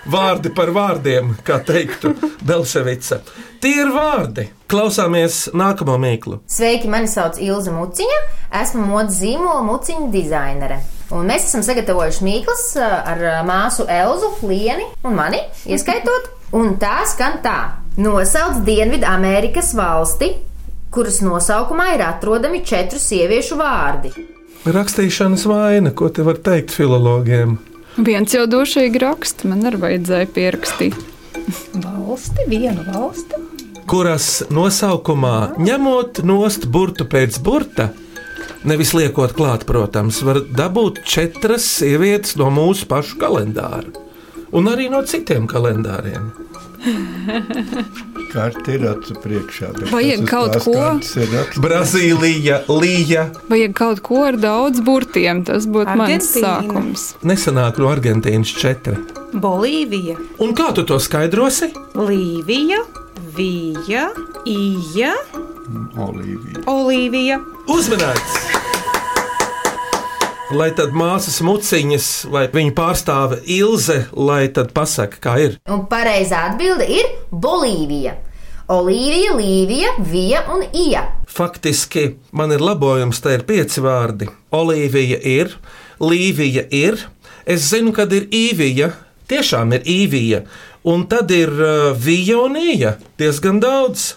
Vārdi 0.03 0.51
par 0.51 0.67
vārdiem, 0.75 1.29
kā 1.47 1.61
teiktu 1.63 2.11
Belševica. 2.43 3.21
Tie 3.63 3.77
ir 3.85 3.91
vārdi. 3.95 4.49
Klausāmies 4.67 5.45
nākamo 5.55 5.95
mīklu. 6.01 6.41
Sveiki, 6.51 6.89
mani 6.91 7.07
sauc 7.07 7.39
Ilza 7.39 7.71
Muciņa. 7.71 8.17
Esmu 8.59 8.83
modes 8.89 9.21
zīmola 9.21 9.63
muciņa 9.63 10.09
dizainere. 10.11 10.81
Un 11.13 11.29
mēs 11.29 11.47
esam 11.47 11.63
sagatavojuši 11.63 12.25
mīklas 12.25 12.65
uh, 12.81 12.89
ar 13.13 13.23
uh, 13.23 13.39
māsu 13.47 13.87
Elzu, 13.87 14.33
Lieni 14.49 14.89
un 15.07 15.15
mani, 15.15 15.39
ieskaitot. 15.71 16.31
Un 16.53 16.75
tā 16.81 16.99
skan 17.09 17.39
tā. 17.45 17.57
Nosauc 17.97 18.59
Dienvidu 18.67 19.07
Amerikas 19.07 19.71
valsti, 19.77 20.33
kuras 20.93 21.21
nosaukumā 21.23 21.93
ir 21.95 22.03
atrodami 22.05 22.61
četru 22.65 22.99
sieviešu 22.99 23.57
vārdi. 23.57 24.11
Rakstīšanas 24.67 25.47
vaina, 25.47 25.95
ko 25.95 26.11
te 26.11 26.25
var 26.27 26.43
teikt 26.43 26.75
filologiem? 26.75 27.57
Viens 27.97 28.33
jau 28.33 28.47
dušīgi 28.49 29.01
raksta, 29.03 29.47
man 29.51 29.61
arī 29.69 29.77
vajadzēja 29.83 30.29
pierakstīt. 30.33 30.95
Valsti, 31.83 32.47
vienu 32.49 32.85
valsti. 32.87 33.41
kuras 33.85 34.43
nosaukumā 34.49 35.59
ņemot 35.59 36.23
nost 36.25 36.65
burtu 36.71 37.05
pēc 37.05 37.37
burta, 37.43 37.89
nevis 38.63 38.93
liekot 38.95 39.35
klāt, 39.37 39.67
protams, 39.69 40.21
var 40.25 40.39
dabūt 40.47 41.03
četras 41.05 41.67
sievietes 41.67 42.37
no 42.39 42.49
mūsu 42.49 42.87
pašu 42.89 43.19
kalendāra. 43.21 43.91
Un 44.53 44.69
arī 44.71 44.89
no 44.89 45.03
citiem 45.05 45.45
kalendāriem. 45.49 46.31
Karti 48.33 48.75
ir 48.77 48.85
acu 48.89 49.15
priekšā. 49.23 49.69
Vajag 49.91 50.23
kaut 50.29 50.57
ko. 50.65 50.73
Brazīlija, 51.63 52.63
Līja. 52.71 53.27
Vajag 53.51 53.75
kaut 53.77 54.01
ko 54.05 54.23
ar 54.27 54.37
daudz 54.41 54.81
burtiem, 54.85 55.43
tas 55.47 55.67
būtu 55.69 55.95
mans 55.99 56.31
sākums. 56.33 57.05
Nesanāk 57.25 57.79
no 57.81 57.91
Argentīnas 57.93 58.53
četri. 58.57 58.97
Bolīvija, 59.33 60.17
Un 60.45 60.53
kā 60.57 60.69
tu 60.77 60.83
to 60.85 60.99
skaidrosi? 61.01 61.71
Līvija, 61.97 62.83
Vija, 63.33 64.09
Ija, 64.45 65.15
Olīvija. 65.97 66.65
Olīvija. 66.69 67.39
Uzmanīts! 67.73 68.52
Lai 70.53 70.69
tad 70.77 70.91
māsas 70.93 71.39
muciņas 71.41 72.07
vai 72.29 72.43
viņa 72.53 72.73
pārstāve 72.77 73.39
Ilze, 73.55 74.03
lai 74.13 74.45
tad 74.53 74.69
pasaka, 74.75 75.17
kā 75.23 75.33
ir. 75.41 75.55
Un 75.65 75.87
pareizā 75.89 76.43
atbilde 76.51 76.85
ir 76.93 77.09
Bolīvija. 77.31 78.13
Olīvija, 78.73 79.33
Līvija, 79.39 79.95
Vija 80.11 80.43
un 80.53 80.61
Ija. 80.77 81.01
Faktiski 81.27 82.19
man 82.31 82.53
ir 82.53 82.61
labojums, 82.61 83.19
te 83.23 83.33
ir 83.33 83.47
pieci 83.49 83.81
vārdi. 83.81 84.29
Olīvija 84.53 85.17
ir, 85.25 85.55
Līvija 86.03 86.67
ir, 86.69 87.01
es 87.49 87.65
zinu, 87.71 87.95
kad 87.95 88.13
ir 88.13 88.29
īvija, 88.29 88.91
tiešām 89.31 89.73
ir 89.79 89.89
īvija, 89.89 90.43
un 90.85 91.07
tad 91.09 91.33
ir 91.33 91.49
uh, 91.49 91.91
vija 91.97 92.37
un 92.45 92.59
ija 92.61 92.99
diezgan 93.17 93.57
daudz. 93.63 94.13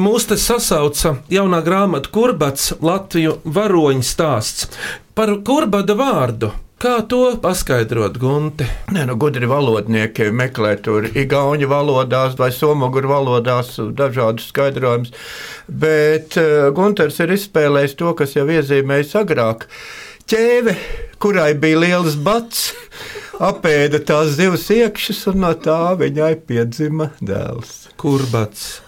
Mūs 0.00 0.24
te 0.24 0.38
sasauca 0.40 1.18
jaunā 1.28 1.58
grāmata 1.66 2.08
Kurbats 2.08 2.70
Latviju 2.80 3.34
varoņu 3.44 4.04
stāsts 4.08 4.70
par 5.12 5.28
kurbada 5.44 5.92
vārdu. 5.98 6.48
Kā 6.80 6.94
to 7.04 7.34
paskaidrot, 7.38 8.14
Gunte? 8.18 8.64
Nē, 8.88 9.02
nu, 9.10 9.18
gudri 9.20 9.44
valodnieki 9.46 10.30
meklē 10.32 10.70
tur 10.82 11.04
igauņu 11.06 11.68
valodās 11.68 12.38
vai 12.40 12.48
somogu 12.56 13.02
valodās 13.04 13.74
dažādus 13.92 14.48
skaidrojumus. 14.48 15.12
Bet 15.68 16.38
uh, 16.40 16.70
Gunters 16.72 17.20
ir 17.20 17.34
izspēlējis 17.36 17.94
to, 18.00 18.14
kas 18.16 18.32
jau 18.38 18.46
iezīmējis 18.48 19.12
agrāk. 19.20 19.66
Ķēve, 20.24 20.74
kurai 21.20 21.50
bija 21.52 21.82
liels 21.84 22.16
bats, 22.16 22.70
apēda 23.36 24.00
tās 24.08 24.32
zivs 24.40 24.70
iekšas, 24.72 25.26
un 25.34 25.44
no 25.44 25.52
tā 25.52 25.92
viņai 26.00 26.32
piedzima 26.48 27.12
dēls. 27.20 27.92
Kurbats. 28.00 28.80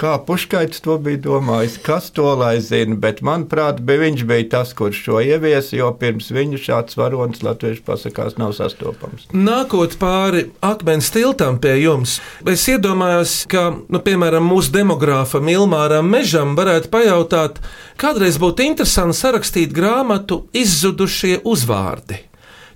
Kā 0.00 0.14
Puškaits 0.24 0.80
to 0.80 0.94
bija 0.96 1.18
domājis, 1.20 1.74
kas 1.84 2.06
to 2.16 2.30
lai 2.40 2.54
zina, 2.64 2.94
bet 2.96 3.18
manuprāt, 3.20 3.82
bija 3.84 4.00
viņš 4.00 4.22
bija 4.30 4.46
tas, 4.54 4.70
kurš 4.72 5.02
šo 5.04 5.18
ieviesa, 5.20 5.74
jo 5.76 5.90
pirms 6.00 6.30
viņa 6.32 6.60
šāds 6.62 6.96
varonis 6.96 7.42
latviešu 7.44 7.84
pasakās 7.84 8.38
nav 8.40 8.54
sastopams. 8.56 9.26
Nākot 9.36 9.98
pāri 10.00 10.46
akmens 10.64 11.12
tiltam 11.12 11.60
pie 11.60 11.74
jums, 11.82 12.16
es 12.48 12.64
iedomājos, 12.72 13.34
ka, 13.52 13.66
nu, 13.92 14.00
piemēram, 14.06 14.48
mūsu 14.48 14.72
demogrāfam 14.78 15.52
Ilmāram 15.52 16.08
Mežam 16.08 16.56
varētu 16.56 16.88
pajautāt, 16.96 17.60
kādreiz 18.00 18.40
būtu 18.40 18.70
interesanti 18.70 19.20
sarakstīt 19.20 19.76
grāmatu 19.76 20.46
Izzudušie 20.56 21.42
uzvārdi. 21.44 22.22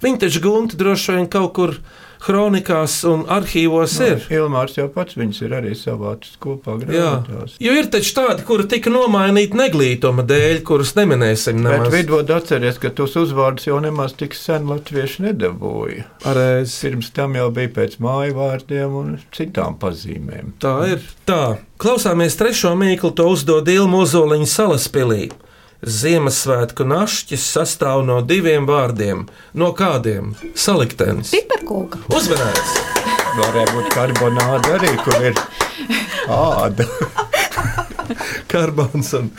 Viņi 0.05 0.27
taču 0.27 0.45
gunti 0.45 0.77
droši 0.77 1.17
vien 1.17 1.33
kaut 1.33 1.57
kur 1.57 1.79
kronikās 2.25 2.97
un 3.09 3.25
arhīvos 3.31 3.95
ir. 4.05 4.25
Ilmārs 4.33 4.79
jau 4.79 4.87
pats 4.93 5.19
viņus 5.19 5.43
ir 5.45 5.55
arī 5.59 5.75
savācis 5.79 6.39
kopā 6.41 6.79
grāmatās. 6.81 7.59
jo 7.61 7.75
ir 7.77 7.91
taču 7.93 8.15
tādi, 8.17 8.47
kuri 8.49 8.67
tika 8.71 8.93
nomainīti 8.93 9.59
neglītuma 9.61 10.25
dēļ, 10.29 10.63
kurus 10.67 10.95
neminēsim. 10.99 11.61
Bet 11.63 11.85
nemaz. 11.85 11.93
vidot 11.95 12.33
atceries, 12.35 12.81
ka 12.81 12.93
tos 12.97 13.17
uzvārdus 13.21 13.69
jau 13.69 13.79
nemaz 13.85 14.17
tik 14.19 14.37
sen 14.39 14.69
latvieši 14.71 15.29
nedabūja. 15.29 16.09
Pareizi. 16.25 16.81
Pirms 16.85 17.13
tam 17.17 17.37
jau 17.39 17.51
bija 17.55 17.73
pēc 17.79 17.99
māju 18.05 18.39
vārdiem 18.41 18.99
un 19.01 19.15
citām 19.35 19.79
pazīmēm. 19.81 20.57
Tā 20.65 20.75
ir. 20.95 21.09
Tā, 21.29 21.57
klausāmies 21.81 22.37
trešo 22.41 22.75
mīklu, 22.79 23.13
to 23.17 23.29
uzdod 23.33 23.69
Ilmu 23.73 24.05
Ozoliņa 24.05 24.51
salaspilī. 24.51 25.25
Ziemassvētku 25.85 26.87
našķis 26.89 27.45
sastāv 27.57 28.05
no 28.09 28.21
diviem 28.25 28.65
vārdiem. 28.69 29.27
No 29.55 29.73
kādiem? 29.77 30.33
Saliktenis. 30.57 31.33
Piparkūka. 31.35 32.01
Uzmanīts! 32.15 32.75
Varētu 33.35 33.75
būt 33.75 33.89
karbonāda 33.95 34.77
arī, 34.79 34.93
kur 35.03 35.17
ir 35.31 35.41
āda. 36.31 36.87
Karbons 38.53 39.11
un 39.19 39.31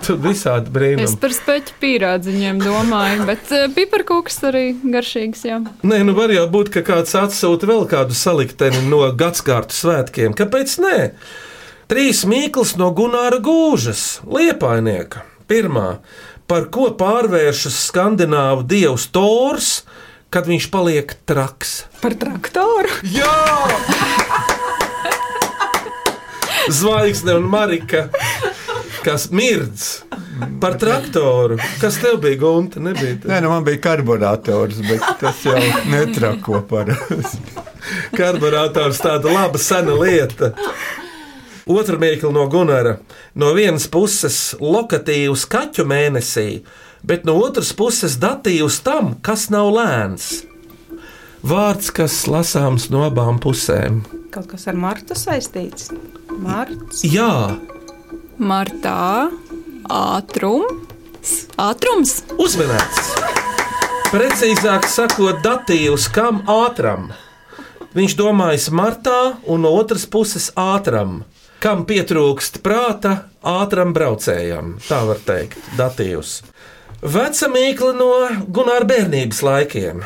tur 0.00 0.16
visādi 0.24 0.70
Es 0.70 0.72
brīnumi. 0.74 1.16
par 1.20 1.34
speķu 1.36 1.74
pīrādziņiem 1.82 2.60
domāju, 2.62 3.26
bet 3.28 3.50
uh, 3.54 3.66
piparkūks 3.76 4.38
arī 4.48 4.64
garšīgs. 4.94 5.44
Jā. 5.50 5.58
Nē, 5.86 6.00
nu 6.08 6.14
var 6.16 6.32
jau 6.32 6.46
būt, 6.50 6.72
ka 6.74 6.82
kāds 6.86 7.12
atsūta 7.18 7.68
vēl 7.68 7.84
kādu 7.90 8.16
salikteni 8.16 8.80
no 8.88 9.02
gadsimta 9.12 9.74
svētkiem. 9.76 10.34
Kāpēc 10.38 10.78
nē? 10.82 10.96
Trīs 11.90 12.20
mīklas 12.22 12.76
no 12.78 12.92
Gunāra 12.94 13.40
Gūžas, 13.42 14.20
liepainieka. 14.22 15.24
Pirmā, 15.50 15.96
par 16.46 16.68
ko 16.70 16.84
pārvēršas 16.94 17.80
skandināvu 17.88 18.62
dievs 18.70 19.08
Tors, 19.10 19.70
kad 20.30 20.46
viņš 20.46 20.68
paliek 20.70 21.16
traks. 21.26 21.72
Par 21.98 22.14
traktoru. 22.14 22.94
Jā! 23.10 23.34
Zvaigzne 26.70 27.34
un 27.40 27.50
Marika, 27.50 28.04
kas 29.02 29.26
mirdz 29.34 30.04
par 30.62 30.78
traktoru. 30.78 31.58
Kas 31.82 31.98
tev 31.98 32.22
bija 32.22 32.38
gunta? 32.38 32.78
Nebija 32.86 33.18
tā. 33.18 33.34
Nē, 33.34 33.42
nu 33.42 33.50
man 33.50 33.66
bija 33.66 33.82
karburators, 33.90 34.78
bet 34.86 35.10
tas 35.18 35.42
jau 35.42 35.58
netrako 35.90 36.62
parasti. 36.70 37.58
Karburators 38.14 39.02
tāda 39.02 39.34
laba 39.34 39.58
sena 39.58 39.98
lieta. 39.98 40.54
Otra 41.66 41.98
mīkla 42.00 42.32
no 42.32 42.46
Gunara. 42.52 42.98
No 43.34 43.52
vienas 43.56 43.88
puses 43.90 44.54
lokatīvs 44.60 45.46
kaķu 45.50 45.84
mēnesī, 45.88 46.62
bet 47.02 47.26
no 47.28 47.36
otras 47.40 47.72
puses 47.76 48.16
datīvs 48.20 48.80
tam, 48.86 49.16
kas 49.20 49.48
nav 49.52 49.72
lēns. 49.76 50.30
Vārds, 51.40 51.88
kas 51.96 52.26
lasāms 52.28 52.90
no 52.92 53.06
abām 53.08 53.40
pusēm. 53.40 54.02
Kaut 54.30 54.50
kas 54.52 54.68
ar 54.68 54.76
Martu 54.76 55.16
saistīts. 55.16 55.88
Marts. 56.30 57.00
Jā, 57.04 57.56
Martā 58.40 59.28
ātrums. 59.92 61.32
Ātrums. 61.60 62.22
uzmanīts. 62.40 63.10
Precīzāk 64.10 64.86
sakot, 64.88 65.42
datīvs 65.44 66.06
kam 66.14 66.40
ātram. 66.48 67.10
Viņš 67.92 68.14
domājas 68.16 68.70
martā, 68.72 69.36
un 69.44 69.66
no 69.66 69.74
otras 69.76 70.06
puses 70.08 70.48
ātram. 70.56 71.24
Kam 71.60 71.82
pietrūkst 71.84 72.62
prāta, 72.64 73.26
ātram 73.44 73.90
braucējam. 73.92 74.78
Tā 74.86 75.02
var 75.04 75.18
teikt, 75.26 75.60
datīvs. 75.76 76.38
Veca 77.04 77.50
mīkla 77.52 77.90
no 77.98 78.12
Gunāra 78.48 78.88
bērnības 78.88 79.42
laikiem. 79.44 80.00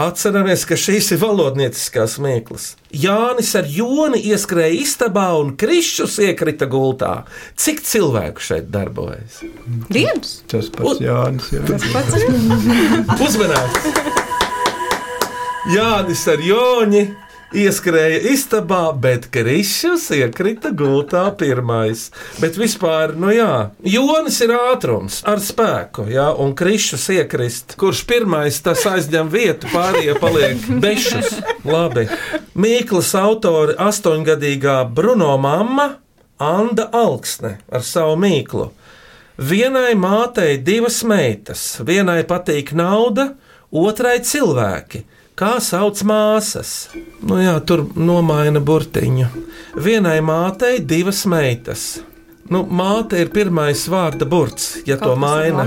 Atceramies, 0.00 0.62
ka 0.64 0.78
šīs 0.80 1.10
ir 1.12 1.20
valodnieciskās 1.20 2.16
mīklas. 2.24 2.70
Jānis 2.88 3.52
ar 3.60 3.68
joni 3.68 4.22
ieskrēja 4.30 4.80
istabā 4.80 5.26
un 5.36 5.52
krišus 5.60 6.16
iekrita 6.24 6.70
gultā. 6.72 7.12
Cik 7.60 7.84
cilvēku 7.84 8.48
šeit 8.48 8.72
darbojas? 8.72 9.42
Viens. 9.92 10.38
Tas 10.48 10.72
pats 10.72 11.04
Jānis. 11.04 11.52
Jā. 11.52 11.66
Tas 11.68 11.84
pats. 11.92 12.16
Uzmanīts! 13.28 13.92
Jānis 15.74 16.24
ar 16.32 16.40
Joni 16.40 17.08
ieskrēja 17.54 18.20
istabā, 18.32 18.90
bet 18.92 19.28
Krišs 19.32 20.08
iekrita 20.14 20.72
gultā 20.76 21.24
pirmais. 21.38 22.08
Bet 22.42 22.58
vispār, 22.60 23.14
nu 23.18 23.32
jā, 23.32 23.70
Jonis 23.84 24.40
ir 24.44 24.52
ātrums 24.56 25.20
ar 25.28 25.40
spēku, 25.42 26.08
jā, 26.12 26.28
un 26.36 26.54
Krišs 26.58 27.08
iekrist. 27.16 27.76
Kurš 27.80 28.04
pirmais 28.08 28.60
tas 28.64 28.84
aizņem 28.88 29.30
vietu, 29.32 29.70
pārējie 29.72 30.16
paliek 30.20 30.68
bešus. 30.82 31.38
Labi. 31.68 32.08
Mīklas 32.58 33.14
autori 33.18 33.76
astoņgadīgā 33.78 34.82
Bruno 34.94 35.36
mamma 35.40 35.94
Anda 36.38 36.88
Alksne 36.94 37.58
ar 37.72 37.84
savu 37.86 38.18
mīklu. 38.20 38.70
Vienai 39.38 39.92
mātei 39.94 40.56
divas 40.58 41.04
meitas, 41.06 41.78
vienai 41.86 42.24
patīk 42.26 42.72
nauda, 42.74 43.32
otrai 43.70 44.18
cilvēki. 44.26 45.04
Kā 45.38 45.60
sauc 45.62 46.00
māsas? 46.02 46.88
Nu 47.22 47.36
jā, 47.38 47.54
tur 47.62 47.84
nomaina 47.94 48.58
burtiņu. 48.58 49.28
Vienai 49.78 50.18
mātei 50.24 50.80
divas 50.82 51.20
meitas. 51.30 52.00
Nu, 52.50 52.64
māte 52.66 53.20
ir 53.22 53.30
pirmais 53.30 53.84
vārda 53.92 54.26
burts, 54.26 54.80
ja 54.88 54.96
to 54.98 55.12
maina. 55.20 55.66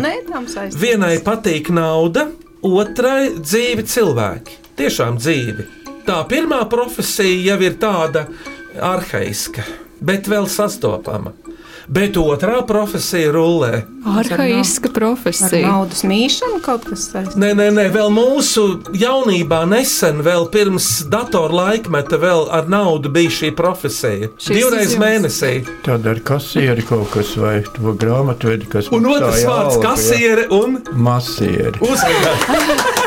Vienai 0.76 1.14
patīk 1.24 1.70
nauda, 1.72 2.26
otrai 2.68 3.38
dzīvi 3.38 3.86
cilvēki. 3.88 4.58
Tiešām 4.82 5.22
dzīvi. 5.22 5.68
Tā 6.04 6.20
pirmā 6.28 6.66
profesija 6.68 7.54
jau 7.54 7.60
ir 7.64 7.80
tāda 7.80 8.26
arhaiska, 8.92 9.64
bet 10.04 10.28
vēl 10.28 10.52
sastopama. 10.52 11.32
Bet 11.88 12.18
otrā 12.18 12.62
profesija 12.68 13.32
rullē. 13.32 13.84
Arhaiska 14.06 14.90
Ar 14.90 14.94
profesija. 14.94 15.68
naudas 15.68 16.04
mīšanu 16.04 16.62
kaut 16.62 16.86
kas 16.90 17.10
saistīts. 17.12 17.36
Nē, 17.38 17.52
nē, 17.58 17.68
nē, 17.76 17.86
vēl 17.94 18.10
mūsu 18.14 18.64
jaunībā, 18.98 19.62
nesen, 19.70 20.22
vēl 20.26 20.48
pirms 20.54 21.04
datora 21.10 21.54
laikmeta, 21.54 22.18
vēl 22.18 22.48
ar 22.52 22.68
naudu 22.70 23.10
bija 23.10 23.30
šī 23.30 23.52
profesija. 23.56 24.30
Šis 24.38 24.56
Divreiz 24.58 24.96
mēnesī. 24.98 25.54
Tad 25.86 26.06
ar 26.08 26.20
kasieri 26.20 26.82
kaut 26.88 27.12
kas 27.14 27.36
vai 27.38 27.62
to 27.76 27.94
grāmatvedi, 27.94 28.70
kas 28.70 28.90
Un 28.92 29.06
otrs 29.06 29.44
vārds- 29.46 29.82
kasiere 29.86 30.48
un 30.52 30.82
Masieri. 30.94 31.78
uzmanība. 31.80 32.98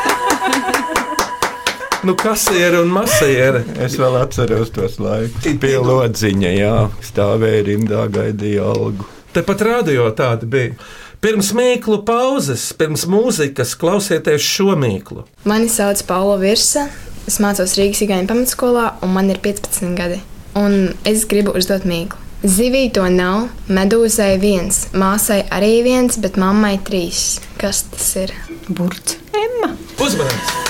Nu, 2.05 2.15
kasiere 2.15 2.83
un 2.85 2.91
masiere. 2.93 3.63
Es 3.81 3.95
vēl 3.97 4.19
atceros 4.21 4.69
tos 4.75 4.99
laikus. 5.01 5.47
Pie 5.61 5.79
lodziņa, 5.81 6.51
jā, 6.53 6.75
stāvēja 7.01 7.63
rindā, 7.71 8.03
gaidīja 8.13 8.67
algu. 8.75 9.07
Tepat 9.33 9.65
radio 9.65 10.11
tāda 10.13 10.45
bija. 10.45 10.75
Pirms 11.25 11.55
mīklu 11.57 12.03
pauzes, 12.05 12.67
pirms 12.77 13.07
mūzikas 13.09 13.73
klausieties 13.81 14.45
šo 14.45 14.75
mīklu. 14.77 15.25
Mani 15.49 15.71
sauc 15.73 16.03
Paula 16.05 16.37
Virsa. 16.43 16.91
Es 17.25 17.41
mācos 17.41 17.73
Rīgas 17.81 18.05
Igaunijas 18.05 18.29
pamatskolā, 18.35 18.85
un 19.01 19.17
man 19.17 19.33
ir 19.33 19.41
15 19.41 19.97
gadi. 19.97 20.21
Un 20.61 20.93
es 21.09 21.25
gribu 21.31 21.57
uzdot 21.57 21.89
mīklu. 21.89 22.21
Zivij 22.45 22.91
to 22.99 23.07
nav, 23.09 23.47
medūzai 23.73 24.35
viens, 24.43 24.83
māsai 24.93 25.41
arī 25.49 25.79
viens, 25.89 26.21
bet 26.21 26.37
mammai 26.37 26.75
trīs. 26.85 27.41
Kas 27.57 27.87
tas 27.89 28.13
ir? 28.27 28.37
Burts. 28.69 29.17
Emma. 29.33 29.73
Uzmanības! 29.97 30.64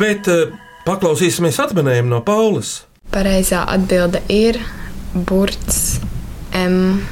Bet 0.00 0.28
eh, 0.32 0.48
paklausīsimies 0.86 1.58
atminējumu 1.60 2.14
no 2.14 2.20
Paulas. 2.24 2.80
Pareizā 3.12 3.66
atbilde 3.68 4.22
ir 4.32 4.56
burts 5.28 5.98
M. 6.56 7.02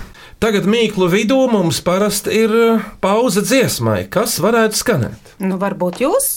Tagad 0.41 0.69
mīklu 0.71 1.09
vidū 1.13 1.41
mums 1.53 1.83
parasti 1.85 2.33
ir 2.45 2.55
eh, 2.57 2.87
pauze 3.05 3.43
dziesmai, 3.45 4.07
kas 4.13 4.39
varētu 4.41 4.81
skanēt. 4.81 5.35
Nu, 5.43 5.59
varbūt 5.61 6.01
jūs, 6.07 6.31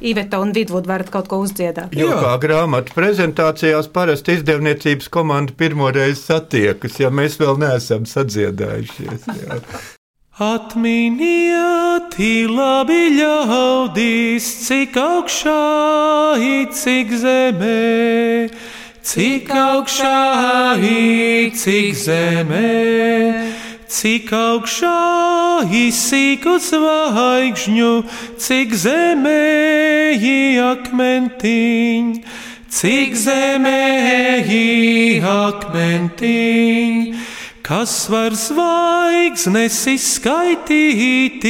Iveta 0.00 0.38
un 0.40 0.54
Vidvuds, 0.54 0.88
varat 0.88 1.10
kaut 1.12 1.28
ko 1.28 1.42
uzdziedāt. 1.42 1.92
Jo 1.98 2.14
kā 2.22 2.32
grāmatu 2.40 2.94
prezentācijās 2.96 3.90
parasti 3.92 4.38
izdevniecības 4.38 5.10
komanda 5.12 5.52
pirmo 5.58 5.90
reizi 5.92 6.22
satiekas, 6.22 7.00
ja 7.02 7.12
mēs 7.12 7.36
vēl 7.42 7.58
neesam 7.60 8.08
sadziedājušies. 8.08 9.28
Jā. 9.42 9.60
Atminiet, 10.38 12.14
labi 12.46 13.18
ļaudīs, 13.18 14.44
cik 14.68 14.94
augšā 14.94 16.38
ir, 16.38 16.68
cik 16.70 17.10
zemē, 17.10 18.46
cik 19.02 19.50
augšā 19.50 20.78
ir, 20.78 21.50
cik 21.58 21.98
zemē, 21.98 22.70
cik 23.90 24.30
augšā 24.30 24.94
ir 25.74 25.90
sīku 25.90 26.54
zvaigžņu, 26.62 27.90
cik 28.38 28.78
zemē 28.78 29.42
ir 30.22 30.62
akmentiņ, 30.68 32.14
cik 32.78 33.18
zemē 33.26 33.82
ir 34.46 35.26
akmentiņ. 35.34 37.37
Kas 37.68 38.06
var 38.08 38.32
zvaigznes 38.32 39.82
izskaitīt, 39.92 41.42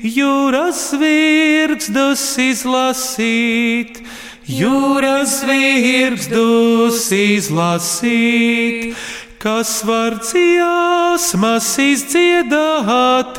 jūras 0.00 0.86
virksdus 0.96 2.22
izlasīt, 2.40 4.00
jūras 4.48 5.44
virksdus 5.44 7.12
izlasīt, 7.12 8.96
kas 9.36 9.84
var 9.84 10.16
dziesmas 10.24 11.68
izdziedāt, 11.84 13.36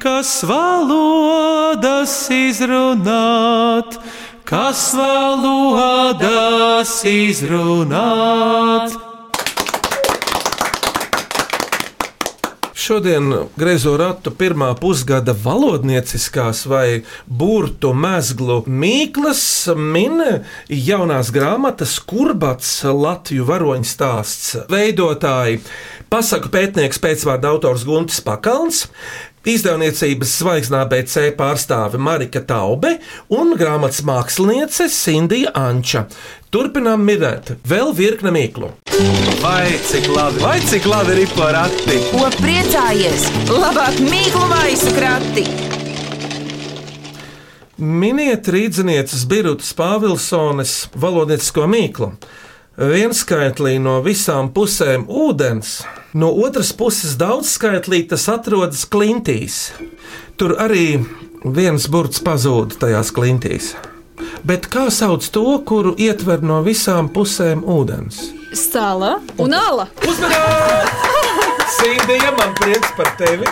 kas 0.00 0.34
valodas 0.48 2.20
izrunāt, 2.32 4.00
kas 4.48 4.94
valodas 4.96 7.02
izrunāt. 7.04 9.12
Šodien 12.84 13.30
griezo 13.56 13.94
ratu 13.96 14.28
pirmā 14.36 14.66
pusgada 14.76 15.32
valodnieciskās 15.40 16.58
vai 16.68 16.98
burtu 17.24 17.94
mezglu 17.96 18.58
mīklas 18.68 19.40
min 19.78 20.20
jaunās 20.68 21.30
grāmatas 21.32 21.94
Kurbats 22.04 22.74
Latviju 22.84 23.46
varoņu 23.48 23.88
stāsts 23.88 24.58
veidotāji. 24.68 25.62
Pasaku 26.12 26.52
pētnieks 26.52 27.00
pēcvārda 27.00 27.54
autors 27.54 27.86
Guntis 27.88 28.20
Pakalns. 28.26 28.84
Izdevniecības 29.44 30.30
zvaigznā 30.40 30.78
BC 30.88 31.26
pārstāve 31.36 31.98
Marika 32.00 32.40
Taube 32.48 32.94
un 33.28 33.50
grāmatas 33.60 34.00
māksliniece 34.08 34.86
Sindija 34.88 35.50
Anča. 35.60 36.06
Turpinām 36.48 37.04
minēt 37.04 37.50
vēl 37.68 37.92
virkne 37.98 38.32
mīklu. 38.32 38.70
Vai 39.42 39.74
cik 39.84 40.08
labi, 40.14 40.40
vai 40.40 40.56
cik 40.64 40.88
labi 40.88 41.18
ir 41.26 41.34
porakti? 41.36 41.98
Ko 42.14 42.30
priecājies? 42.38 43.28
Labāk 43.52 44.00
mīklu 44.06 44.48
maisu 44.48 44.94
krati! 44.96 45.44
Miniet 47.84 48.48
rīznieces 48.48 49.26
Birutas 49.28 49.74
Pāvilsones 49.76 50.86
valodniecisko 50.96 51.68
mīklu. 51.68 52.14
Vienskaitlī 52.74 53.76
no 53.78 54.00
visām 54.02 54.48
pusēm 54.50 55.04
ūdens, 55.06 55.84
no 56.18 56.32
otras 56.42 56.72
puses 56.74 57.14
daudzskaitlī 57.20 58.00
tas 58.10 58.26
atrodas 58.32 58.82
klintīs. 58.90 59.68
Tur 60.34 60.56
arī 60.58 60.98
viens 61.44 61.86
burts 61.86 62.18
pazūd 62.18 62.74
tajās 62.82 63.14
klintīs. 63.14 63.76
Bet 64.42 64.66
kā 64.74 64.88
sauc 64.90 65.22
to, 65.30 65.46
kuru 65.62 65.94
ietver 65.94 66.42
no 66.42 66.64
visām 66.66 67.12
pusēm 67.14 67.62
ūdens? 67.62 68.24
Sala 68.58 69.20
un 69.38 69.54
ala. 69.54 69.86
Uzmanīgi! 70.02 71.13
Sīdija, 71.72 72.32
man 72.38 72.52
prieks 72.58 72.92
par 72.98 73.08
tevi! 73.20 73.48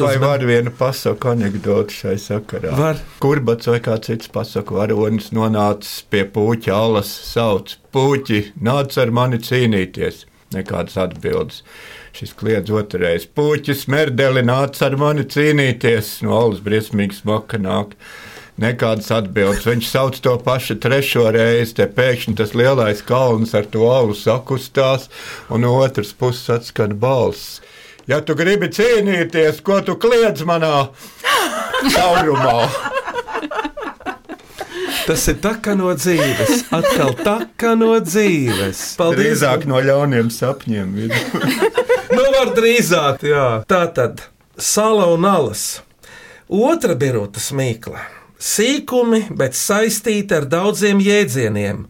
Vai 0.00 0.16
var 0.18 0.42
vienu 0.48 0.72
pasaku 0.78 1.28
anekdoti 1.34 1.94
šai 1.94 2.14
sakarā? 2.18 2.72
Var. 2.78 3.00
Kurbats 3.20 3.68
vai 3.68 3.78
kāds 3.84 4.08
cits 4.08 4.30
pasaku 4.32 4.78
varonis 4.78 5.28
nonācis 5.36 6.00
pie 6.10 6.24
puķa 6.34 6.72
alas, 6.72 7.10
sauc 7.28 7.76
puķi, 7.94 8.40
nāc 8.64 8.96
ar 9.02 9.12
mani 9.12 9.38
cīnīties. 9.44 10.24
Nekādas 10.54 10.96
atbildes. 10.98 11.60
Šis 12.16 12.32
kliedz 12.34 12.72
otrreiz. 12.74 13.28
Puķis, 13.28 13.84
merdeli, 13.92 14.42
nāc 14.42 14.80
ar 14.82 14.96
mani 14.98 15.28
cīnīties. 15.30 16.16
No 16.26 16.40
alas 16.40 16.64
briesmīgi 16.64 17.20
smaka 17.20 17.60
nāk. 17.60 17.94
Nekādas 18.60 19.08
atbildes. 19.16 19.64
Viņš 19.64 19.88
sauc 19.88 20.18
to 20.20 20.34
pašu 20.44 20.76
trešo 20.82 21.24
reizi. 21.32 21.78
Te 21.78 21.86
pēkšņi 21.88 22.36
tas 22.36 22.52
lielais 22.58 23.00
kalns 23.06 23.54
ar 23.56 23.64
to 23.72 23.88
alu 23.88 24.16
sakustās, 24.16 25.08
un 25.48 25.64
no 25.64 25.76
otras 25.80 26.12
puses 26.12 26.50
atskan 26.52 26.98
balss. 27.00 27.60
Ja 28.10 28.20
tu 28.24 28.34
gribi 28.36 28.68
cīnīties, 28.72 29.62
ko 29.64 29.80
tu 29.86 29.94
kliedz 30.00 30.44
manā 30.48 30.90
caurumā? 31.94 32.68
Tas 35.06 35.24
ir 35.30 35.38
tā 35.42 35.54
kā 35.62 35.72
no 35.78 35.90
dzīves, 35.96 36.66
atkal 36.76 37.14
tā 37.18 37.36
kā 37.58 37.72
no 37.78 37.94
dzīves. 38.04 38.82
Paldies! 39.00 39.20
Drīzāk 39.40 39.64
no 39.70 39.80
ļauniem 39.84 40.32
sapņiem. 40.34 40.96
Nu, 42.10 42.24
var 42.34 42.48
drīzāk, 42.56 43.20
jā. 43.22 43.44
Tā 43.70 43.84
tad 43.94 44.24
sala 44.58 45.04
un 45.14 45.22
alas. 45.30 45.78
Otra 46.50 46.96
birotas 46.98 47.52
mīkla. 47.54 48.02
Sīkumi, 48.40 49.26
bet 49.36 49.52
saistīti 49.52 50.32
ar 50.32 50.46
daudziem 50.48 51.00
jēdzieniem. 51.04 51.82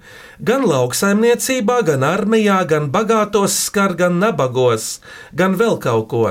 Gan 0.43 0.65
lauksaimniecībā, 0.67 1.77
gan 1.87 2.03
armijā, 2.03 2.59
gan 2.67 2.89
bagātos 2.91 3.55
skar, 3.69 3.95
gan 3.95 4.19
nabagos, 4.19 4.97
gan 5.31 5.55
vēl 5.61 5.79
kaut 5.85 6.09
ko. 6.11 6.25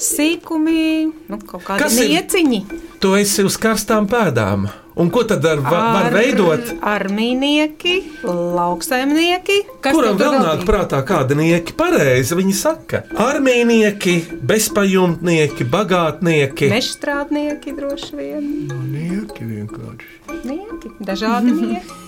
Sīkumi, 0.00 1.10
nu, 1.30 1.38
kaut 1.46 1.64
kādi 1.66 1.82
Kas 1.84 1.98
ir? 2.00 2.12
nieciņi. 2.14 2.60
Tu 3.00 3.14
esi 3.20 3.44
uz 3.46 3.56
karstām 3.60 4.08
pēdām. 4.10 4.68
Un 5.00 5.08
ko 5.08 5.22
tad 5.24 5.44
ar, 5.48 5.60
va, 5.64 5.78
var 5.94 6.08
veidot? 6.12 6.72
Armīnieki, 6.84 7.92
lauksaimnieki. 8.26 9.54
Kas 9.80 9.94
Kuram 9.96 10.18
vēl 10.20 10.34
nāk 10.42 10.64
prātā 10.68 10.98
kādi 11.08 11.36
nieki? 11.38 11.72
Pareizi 11.78 12.36
viņi 12.36 12.52
saka. 12.58 13.04
Armīnieki, 13.16 14.16
bezpajumtnieki, 14.50 15.64
bagātnieki. 15.72 16.68
Mežstrādnieki 16.74 17.72
droši 17.78 18.18
vien. 18.18 18.50
Nieki 18.90 19.46
vienkārši. 19.54 20.10
Nieki, 20.50 20.92
dažādi 21.00 21.54
nieki. 21.54 21.98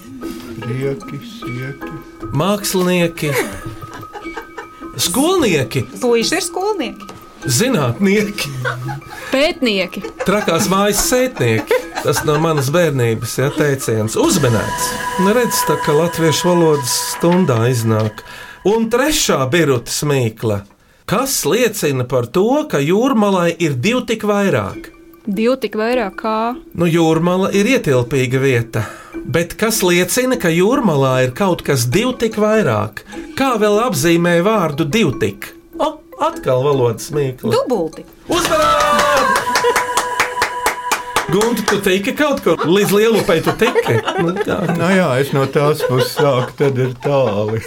Rieki, 0.68 1.22
sieki. 1.38 1.94
mākslinieki, 2.38 3.32
skolnieki, 5.06 5.86
Puiši 6.02 6.36
ir 6.38 6.44
skolnieki. 6.44 7.08
Zinātnieki, 7.46 8.50
Pētnieki. 9.32 10.02
trakās 10.26 10.68
mājas 10.70 11.02
sētnieki. 11.08 11.78
Tas 12.02 12.24
no 12.26 12.34
manas 12.42 12.66
bērnības 12.74 13.36
ja, 13.38 13.48
teiciens 13.54 14.16
uzmanēts. 14.18 14.88
Nu, 15.22 15.30
redz, 15.36 15.60
tā 15.68 15.76
kā 15.84 15.94
latviešu 15.94 16.48
valodas 16.48 16.96
stundā 17.12 17.60
iznāk. 17.70 18.24
Un 18.66 18.88
trešā 18.90 19.38
birota 19.50 19.90
smīkla, 19.90 20.62
kas 21.06 21.40
liecina 21.46 22.06
par 22.10 22.26
to, 22.26 22.64
ka 22.70 22.82
jūrmalai 22.82 23.52
ir 23.58 23.78
divi 23.78 24.02
tik 24.10 24.26
vairāk. 24.26 24.90
Divi 25.22 25.54
tik 25.62 25.78
vairāk 25.78 26.18
kā. 26.18 26.36
Nu, 26.74 26.90
jūrmala 26.90 27.52
ir 27.54 27.70
ietilpīga 27.76 28.42
vieta, 28.42 28.84
bet 29.22 29.54
kas 29.54 29.78
liecina, 29.86 30.34
ka 30.42 30.50
jūrmalā 30.50 31.20
ir 31.28 31.34
kaut 31.38 31.62
kas 31.62 31.86
divi 31.86 32.16
tik 32.24 32.38
vairāk? 32.42 33.04
Kā 33.38 33.54
vēl 33.62 33.78
apzīmē 33.86 34.40
vārdu 34.42 34.90
divi 34.90 35.18
tik? 35.22 35.52
Atkal 36.22 36.62
valodas 36.62 37.10
mīkla. 37.14 37.50
Dubulti. 37.50 38.04
Uzmanīgi! 38.30 39.42
Gunte, 41.32 41.62
tu 41.66 41.78
tiki 41.80 42.12
kaut 42.14 42.42
kur 42.44 42.60
līdz 42.68 42.90
lielupei, 42.92 43.40
tu 43.42 43.54
tiki. 43.56 43.96
Nu, 44.20 44.34
tā. 44.36 44.58
Nu 44.76 44.90
jā, 44.92 45.08
es 45.22 45.32
no 45.32 45.46
tās 45.50 45.80
puses 45.88 46.12
sāku, 46.18 46.52
tad 46.58 46.78
ir 46.82 46.92
tāli. 47.02 47.62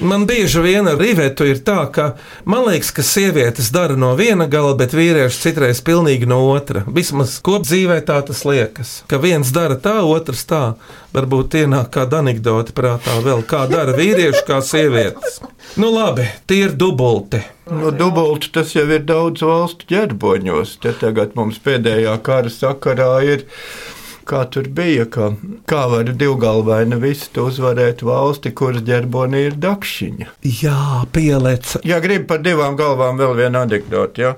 Man 0.00 0.24
bieži 0.26 0.62
vien 0.64 0.88
ar 0.88 0.96
rīvetu 0.98 1.44
ir 1.44 1.60
tā, 1.64 1.84
ka 1.92 2.06
man 2.48 2.64
liekas, 2.66 2.88
ka 2.96 3.04
sievietes 3.04 3.68
dara 3.72 3.98
no 4.00 4.14
viena 4.18 4.46
gala, 4.50 4.72
bet 4.78 4.96
vīrieši 4.96 5.42
citreiz 5.44 5.82
pilnīgi 5.84 6.28
no 6.28 6.40
otra. 6.48 6.82
Vismaz 6.88 7.36
kopdzīvē 7.44 8.00
tā 8.08 8.18
tas 8.26 8.42
liekas. 8.48 8.94
Ka 9.10 9.20
viens 9.20 9.52
dara 9.52 9.76
tā, 9.76 10.00
otrs 10.08 10.46
tā. 10.48 10.64
Varbūt 11.12 11.58
ienāk 11.62 11.92
kāda 11.94 12.24
anekdote 12.24 12.72
prātā 12.76 13.20
vēl, 13.24 13.44
kā 13.44 13.66
dara 13.70 13.92
vīrieši, 13.96 14.44
kā 14.48 14.62
sievietes. 14.64 15.42
Nu 15.78 15.92
labi, 15.94 16.26
tie 16.50 16.64
ir 16.66 16.74
dubulti. 16.74 17.38
Nu, 17.70 17.92
dubulti 17.94 18.50
tas 18.54 18.72
jau 18.74 18.86
ir 18.90 19.04
daudz 19.06 19.44
valstu 19.46 19.86
ģerboņos. 19.92 20.74
Te 20.82 20.92
tagad 20.98 21.36
mums 21.38 21.60
pēdējā 21.62 22.16
kara 22.26 22.50
sakarā 22.50 23.12
ir. 23.28 23.46
Kā 24.30 24.44
tur 24.52 24.68
bija, 24.70 25.06
ka, 25.10 25.30
kā 25.70 25.84
var 25.90 26.10
divgalvaini 26.14 26.98
visi 27.02 27.30
uzvarēt 27.40 28.04
valsti, 28.06 28.52
kuras 28.54 28.84
ģerbonī 28.86 29.46
ir 29.48 29.56
dakšiņa. 29.62 30.28
Jā, 30.60 31.06
pielec. 31.14 31.72
Ja 31.86 31.98
gribi 32.04 32.28
par 32.30 32.44
divām 32.44 32.76
galvām 32.78 33.18
vēl 33.18 33.34
vienu 33.40 33.62
anekdoti, 33.64 34.26
ja? 34.26 34.36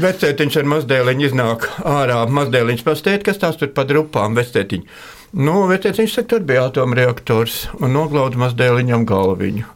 Vecētiņš 0.00 0.56
ar 0.58 0.70
mazdēliņu 0.72 1.28
iznāk 1.28 1.68
ārā, 1.86 2.24
mazdēliņš 2.26 2.80
pastēt, 2.86 3.26
kas 3.26 3.38
tās 3.42 3.60
tur 3.60 3.70
pa 3.76 3.84
drupām, 3.86 4.34
vecētiņš. 4.38 5.04
Nu, 5.34 5.64
vecētiņš 5.70 6.16
saka, 6.16 6.30
tur 6.32 6.48
bija 6.48 6.64
atomreaktors 6.70 7.64
un 7.80 7.94
noglauda 7.94 8.40
mazdēliņam 8.40 9.04
galviņu. 9.10 9.68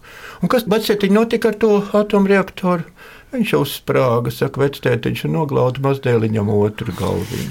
Un 0.42 0.50
kas 0.52 0.66
vecētiņš 0.70 1.14
notika 1.14 1.52
ar 1.52 1.56
to 1.58 1.72
atomreaktoru? 1.98 2.86
Viņš 3.34 3.50
uzsprāga, 3.58 4.32
saka, 4.32 4.62
vecētiņš 4.62 5.26
un 5.28 5.34
noglauda 5.36 5.82
mazdēliņam 5.84 6.48
otru 6.54 6.94
galviņu. 6.96 7.50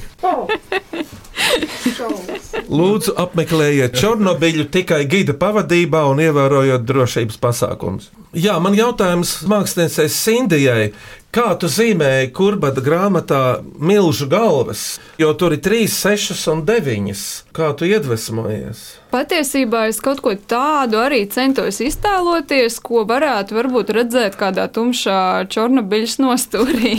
Lūdzu, 2.67 3.13
apmeklējiet 3.21 3.95
Černobiļu 3.95 4.65
tikai 4.73 5.03
gida 5.09 5.35
pavadībā 5.37 6.01
un 6.09 6.19
ievērojot 6.25 6.83
drošības 6.87 7.37
pasākumus. 7.43 8.09
Jā, 8.37 8.57
man 8.63 8.75
jautājums 8.77 9.37
māksliniecei 9.47 10.09
Sindijai. 10.11 10.89
Kā 11.27 11.51
tu 11.59 11.67
zīmēji 11.67 12.29
kurbada 12.31 12.81
grāmatā 12.81 13.59
milzu 13.83 14.29
galvas, 14.31 14.95
jo 15.19 15.33
tur 15.37 15.57
ir 15.57 15.59
3, 15.61 15.89
6 15.91 16.45
un 16.53 16.61
9. 16.65 17.23
Kā 17.53 17.73
tu 17.77 17.85
iedvesmojies? 17.89 18.83
Patiesībā 19.11 19.85
es 19.91 19.99
kaut 20.03 20.21
ko 20.23 20.33
tādu 20.39 21.01
arī 21.03 21.25
centos 21.31 21.81
iztēloties, 21.83 22.79
ko 22.79 23.03
varētu 23.07 23.59
varbūt 23.59 23.91
redzēt 23.99 24.39
kādā 24.39 24.69
tumšā 24.71 25.49
čornobiļas 25.51 26.15
nostūrī. 26.23 26.95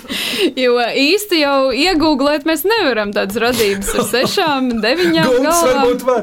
jo 0.64 0.78
īsti 1.02 1.42
jau 1.42 1.58
iegūglēt 1.74 2.46
mēs 2.46 2.62
nevaram 2.70 3.12
tādas 3.18 3.42
radības 3.48 3.92
ar 3.98 4.08
sešām, 4.14 4.72
deviņām 4.86 5.36
galvām. 5.42 5.74
varbūt 5.74 6.06
var. 6.06 6.22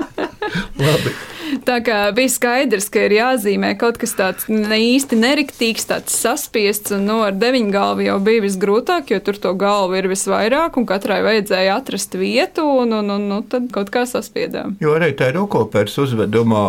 Labi. 0.84 1.18
Tā 1.70 1.76
kā 1.86 1.98
bija 2.10 2.26
skaidrs, 2.34 2.88
ka 2.90 3.04
ir 3.06 3.12
jāzīmē 3.14 3.68
kaut 3.78 4.00
kas 4.02 4.16
tāds 4.18 4.48
ne 4.50 4.74
īsti 4.82 5.14
neriktīgs, 5.20 5.84
tāds 5.86 6.16
saspiests, 6.18 6.90
un 6.96 7.04
no 7.06 7.20
ar 7.22 7.36
deviņu 7.38 7.70
galvu 7.70 8.08
jau 8.08 8.16
bija 8.26 8.42
visgrūtāk, 8.42 9.12
jo 9.14 9.20
tur 9.22 9.38
to 9.38 9.52
galvu 9.54 10.00
ir 10.00 10.08
visvairāk, 10.10 10.80
un 10.80 10.88
katrai 10.88 11.20
vajadzēja 11.22 11.76
atrast 11.78 12.16
vietu, 12.18 12.64
un, 12.82 12.96
un, 12.98 13.12
un, 13.14 13.28
un 13.36 13.44
tad 13.46 13.68
kaut 13.70 13.92
kā 13.94 14.02
saspiedām. 14.10 14.74
Jo 14.82 14.96
arī 14.98 15.12
tajā 15.14 15.36
rokopēras 15.36 15.94
uzvedumā 16.02 16.64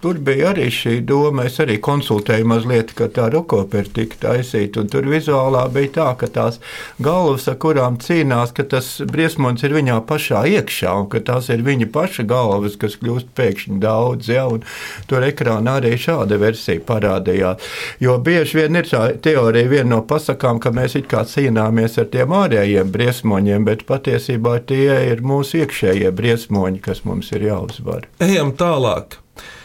tur 0.00 0.22
bija 0.24 0.54
arī 0.54 0.70
šī 0.72 0.94
doma. 1.04 1.44
Es 1.50 1.60
arī 1.60 1.76
konsultēju 1.84 2.48
mazliet, 2.48 2.96
ka 2.96 3.10
tā 3.12 3.28
rokopēra 3.34 3.92
tika 4.00 4.22
taisīta. 4.24 4.80
un 4.80 4.88
Tur 4.88 5.10
vizuālā 5.12 5.66
bija 5.74 5.92
tā, 5.98 6.08
ka 6.22 6.30
tās 6.38 6.56
galvas, 7.04 7.50
ar 7.52 7.60
kurām 7.60 8.00
cīnās, 8.00 8.56
ka 8.56 8.64
tas 8.64 8.94
briesmonis 9.12 9.68
ir 9.68 9.76
viņā 9.76 10.00
pašā 10.08 10.46
iekšā 10.56 10.96
un 11.02 11.12
ka 11.12 11.20
tās 11.20 11.52
ir 11.52 11.66
viņa 11.68 11.92
paša 11.92 12.24
galvas, 12.32 12.80
kas 12.80 12.96
kļūst 13.02 13.34
pēkšņi 13.36 13.80
daudz. 13.84 14.32
Ja, 14.32 14.37
un 14.46 14.64
tur 15.10 15.26
ekrānā 15.26 15.78
arī 15.80 15.94
šāda 16.00 16.38
versija 16.40 16.82
parādījās. 16.88 17.62
Jo 18.00 18.18
bieži 18.22 18.62
vien 18.62 18.78
ir 18.78 18.88
tā 18.88 19.04
teorija, 19.24 19.70
viena 19.70 19.96
no 19.96 20.02
pasakām, 20.08 20.60
ka 20.62 20.72
mēs 20.74 20.98
it 21.00 21.08
kā 21.10 21.24
cīnāmies 21.28 21.98
ar 22.00 22.10
tiem 22.12 22.34
ārējiem 22.38 22.92
briesmoņiem, 22.94 23.66
bet 23.68 23.86
patiesībā 23.88 24.58
tie 24.68 25.00
ir 25.12 25.24
mūsu 25.24 25.64
iekšējie 25.64 26.12
briesmoņi, 26.14 26.84
kas 26.84 27.04
mums 27.08 27.32
ir 27.34 27.48
jāuzvar. 27.50 28.06
Ejam 28.24 28.54
tālāk. 28.58 29.18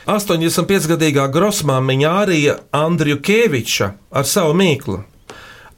85-gadīgā 0.04 1.30
grosmāmiņa 1.32 2.10
Ārija 2.24 2.58
Andriukeviča 2.76 3.88
ar 4.12 4.28
savu 4.28 4.58
mīklu, 4.60 5.00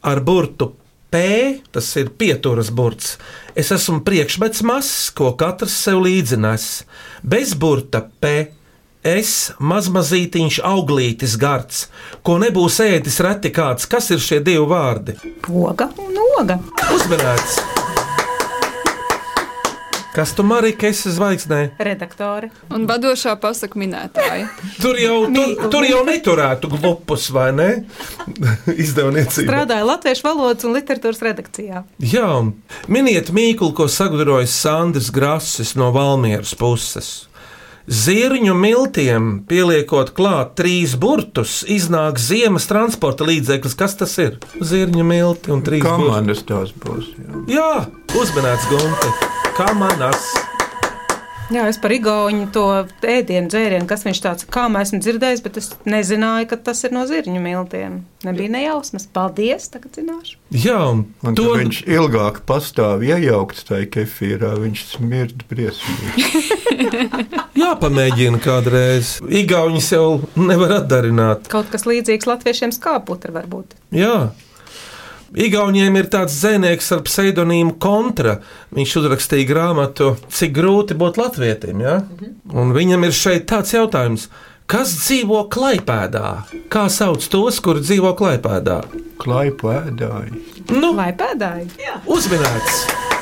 ar 0.01 0.21
burtu 0.25 0.71
P, 1.13 1.61
tas 1.71 1.91
ir 1.95 2.09
pieturas 2.17 2.71
burts. 2.73 3.13
Es 3.55 3.69
esmu 3.71 4.01
priekšmets 4.03 4.63
mazs, 4.67 5.11
ko 5.15 5.29
katrs 5.39 5.77
sev 5.85 6.01
līdzi 6.03 6.39
nes. 6.41 6.65
Bez 7.23 7.53
burta 7.55 8.01
P. 8.19 8.33
Es 9.05 9.51
mazmazītiņš 9.61 10.55
auglītis 10.65 11.35
gards, 11.37 11.83
ko 12.25 12.39
nebūs 12.41 12.79
ēdis 12.81 13.19
reti 13.21 13.51
kāds. 13.53 13.85
Kas 13.85 14.09
ir 14.15 14.17
šie 14.17 14.39
divi 14.41 14.63
vārdi? 14.65 15.13
Poga 15.45 15.91
un 16.01 16.17
oga. 16.39 16.57
Uzmanīts! 16.89 17.59
Kas 20.15 20.31
tu, 20.31 20.45
Marika, 20.47 20.87
esi 20.87 21.11
zvaigznē? 21.11 21.59
Redaktori. 21.85 22.49
Un 22.73 22.87
vadošā 22.89 23.35
pasaka 23.43 23.77
minētāja. 23.77 24.47
Tur 24.81 24.97
jau, 24.97 25.19
tur, 25.35 25.53
tur 25.75 25.85
jau 25.85 26.01
neturētu 26.07 26.71
glupus, 26.71 27.27
vai 27.35 27.49
ne? 27.53 27.69
Izdevniecība. 28.85 29.51
Strādāja 29.51 29.85
Latviešu 29.85 30.25
valodas 30.31 30.65
un 30.65 30.73
literatūras 30.79 31.21
redakcijā. 31.29 31.83
Jā, 31.99 32.25
un 32.39 32.55
miniet 32.89 33.29
mīklu, 33.35 33.69
ko 33.77 33.85
sagatavojas 33.91 34.55
Sandrs 34.65 35.13
Grasis 35.13 35.75
no 35.77 35.91
Valmieras 35.93 36.57
puses. 36.57 37.13
Zirņu 37.85 38.55
miltiem 38.57 39.27
pieliekot 39.45 40.09
klāt 40.17 40.55
trīs 40.57 40.95
burtus, 40.97 41.59
iznāk 41.69 42.17
ziemas 42.17 42.65
transporta 42.65 43.27
līdzeklis. 43.27 43.77
Kas 43.77 43.93
tas 43.99 44.15
ir? 44.21 44.39
Zirņu 44.57 45.05
milti 45.05 45.53
un 45.53 45.61
trīs 45.65 45.85
burti. 45.85 46.09
Kamanas 46.09 46.41
tās 46.49 46.73
būs. 46.81 47.13
Jā. 47.21 47.45
Jā, 47.59 47.71
uzmanīts 48.17 48.65
Gunte. 48.73 49.13
Kamanas. 49.59 50.33
Jā, 51.53 51.67
es 51.69 51.77
par 51.77 51.93
Igaunu 51.93 52.47
to 52.53 52.65
ēdienu, 53.05 53.51
dzērienu, 53.53 53.85
kas 53.85 54.01
viņš 54.07 54.21
tāds- 54.23 54.47
kā 54.55 54.65
mēs 54.71 54.89
esam 54.89 55.01
dzirdējuši, 55.05 55.43
bet 55.45 55.57
es 55.61 55.69
nezināju, 55.85 56.47
ka 56.49 56.57
tas 56.57 56.83
ir 56.83 56.91
no 56.91 57.05
zirņu 57.05 57.41
miltiem. 57.41 58.03
Nebija 58.25 58.49
nejausmas. 58.49 59.05
Paldies, 59.13 59.69
tagad 59.69 59.93
zināšu. 59.93 60.37
Jā, 60.51 60.79
un, 60.89 61.35
to 61.35 61.53
viņš 61.53 61.85
ilgāk 61.85 62.41
pastāv 62.49 63.05
iejaukts 63.05 63.63
tajā 63.69 63.85
kefīrā, 63.93 64.57
viņš 64.57 64.85
smird 64.95 65.45
briesmīgi. 65.45 66.25
jāpamēģina 67.65 68.41
kādreiz. 68.41 69.19
Igauņus 69.21 69.91
jau 69.93 70.07
nevar 70.35 70.79
atdarināt. 70.81 71.49
Kaut 71.51 71.69
kas 71.69 71.85
līdzīgs 71.85 72.25
latviešiem 72.29 72.73
skāputra 72.75 73.35
varbūt. 73.35 73.77
Jā. 73.95 74.31
Igauniem 75.35 75.97
ir 75.99 76.07
tāds 76.13 76.37
zvejnieks 76.39 76.91
ar 76.95 77.03
pseidonīmu 77.07 77.75
Kontra. 77.83 78.37
Viņš 78.75 78.97
uzrakstīja 79.01 79.49
grāmatu, 79.49 80.13
cik 80.31 80.53
grūti 80.55 80.97
būt 80.97 81.19
latvietim. 81.19 81.83
Ja? 81.83 81.99
Un 82.55 82.71
viņam 82.75 83.03
ir 83.07 83.15
šeit 83.15 83.49
tāds 83.51 83.75
jautājums, 83.75 84.29
Kas 84.65 84.95
dzīvo 84.97 85.43
klaipēdā? 85.53 86.29
Kā 86.73 86.87
sauc 86.89 87.21
tos, 87.29 87.59
kuri 87.61 87.83
dzīvo 87.85 88.15
klaipēdā? 88.17 88.79
Klaipēdāji. 89.21 90.41
Nu, 90.73 90.95
Vai 90.97 91.11
pēdāji? 91.13 91.69
uzminēts! 92.09 93.13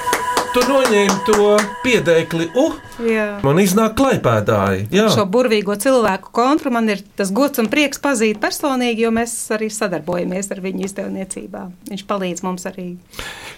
Tu 0.54 0.62
noņēmi 0.70 1.16
to 1.26 1.46
piedēkli, 1.82 2.46
U, 2.62 2.68
Jā. 3.02 3.40
man 3.42 3.58
iznāk 3.58 3.96
klaipēdāji. 3.98 4.84
Jā. 4.94 5.08
Šo 5.10 5.24
burvīgo 5.26 5.74
cilvēku 5.82 6.30
kontru 6.36 6.70
man 6.76 6.92
ir 6.94 7.00
tas 7.18 7.32
gods 7.34 7.58
un 7.64 7.72
prieks 7.72 7.98
pazīt 8.04 8.38
personīgi, 8.44 9.02
jo 9.08 9.10
mēs 9.16 9.34
arī 9.56 9.72
sadarbojamies 9.74 10.52
ar 10.54 10.62
viņu 10.62 10.86
izdevniecībā. 10.86 11.64
Viņš 11.90 12.04
palīdz 12.06 12.46
mums 12.46 12.68
arī. 12.70 12.86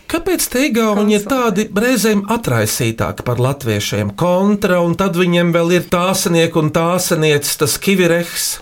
Kāpēc 0.07 0.47
te 0.53 0.63
Igauni 0.69 1.17
ir 1.17 1.27
tādi 1.27 1.67
reizēm 1.67 2.23
atraisītāki 2.31 3.27
par 3.27 3.43
latviešiem? 3.43 4.13
Kontra, 4.15 4.79
un 4.85 4.95
tad 4.95 5.19
viņiem 5.19 5.51
vēl 5.51 5.75
ir 5.81 5.89
tāsnieki 5.91 6.63
un 6.63 6.71
tāsnieces, 6.75 7.59
tas 7.59 7.75
kivirehs. 7.75 8.53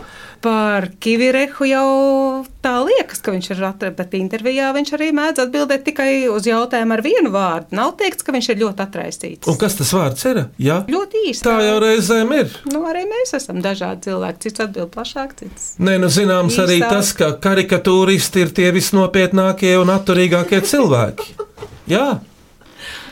Par 0.43 0.89
Kivirehu 0.99 1.63
jau 1.69 2.43
tā 2.63 2.73
liekas, 2.83 3.21
ka 3.23 3.31
viņš 3.31 3.45
ir 3.53 3.61
atradzis, 3.63 3.95
bet 3.95 4.15
intervijā 4.17 4.73
viņš 4.75 4.89
arī 4.97 5.07
mēdz 5.15 5.39
atbildēt 5.45 5.85
tikai 5.87 6.07
uz 6.27 6.43
jautājumu 6.49 6.95
ar 6.97 7.03
vienu 7.05 7.31
vārdu. 7.31 7.71
Nav 7.79 7.93
teikts, 8.01 8.25
ka 8.27 8.35
viņš 8.35 8.49
ir 8.51 8.59
ļoti 8.65 8.83
atraisīts. 8.83 9.47
Un 9.47 9.55
kas 9.61 9.77
tas 9.79 9.93
vārds 9.95 10.25
ir? 10.27 10.41
Jā, 10.59 10.81
Ļoti 10.91 11.21
īsti. 11.29 11.47
tā 11.47 11.55
jau 11.63 11.77
reizēm 11.83 12.35
ir. 12.41 12.51
Nu, 12.73 12.83
arī 12.91 13.05
mēs 13.07 13.31
esam 13.39 13.61
dažādi 13.63 14.09
cilvēki. 14.09 14.43
Cits 14.49 14.65
atbild 14.67 14.91
plašāk, 14.91 15.31
cits. 15.39 15.69
Nē, 15.79 15.95
nu 16.03 16.11
zināms 16.11 16.59
arī 16.59 16.81
Īstā. 16.81 16.89
tas, 16.97 17.13
ka 17.15 17.31
karikatūristi 17.47 18.43
ir 18.43 18.51
tie 18.59 18.71
visnopietnākie 18.75 19.77
un 19.79 19.95
atturīgākie 19.95 20.59
cilvēki. 20.67 21.33
Jā, 21.91 22.19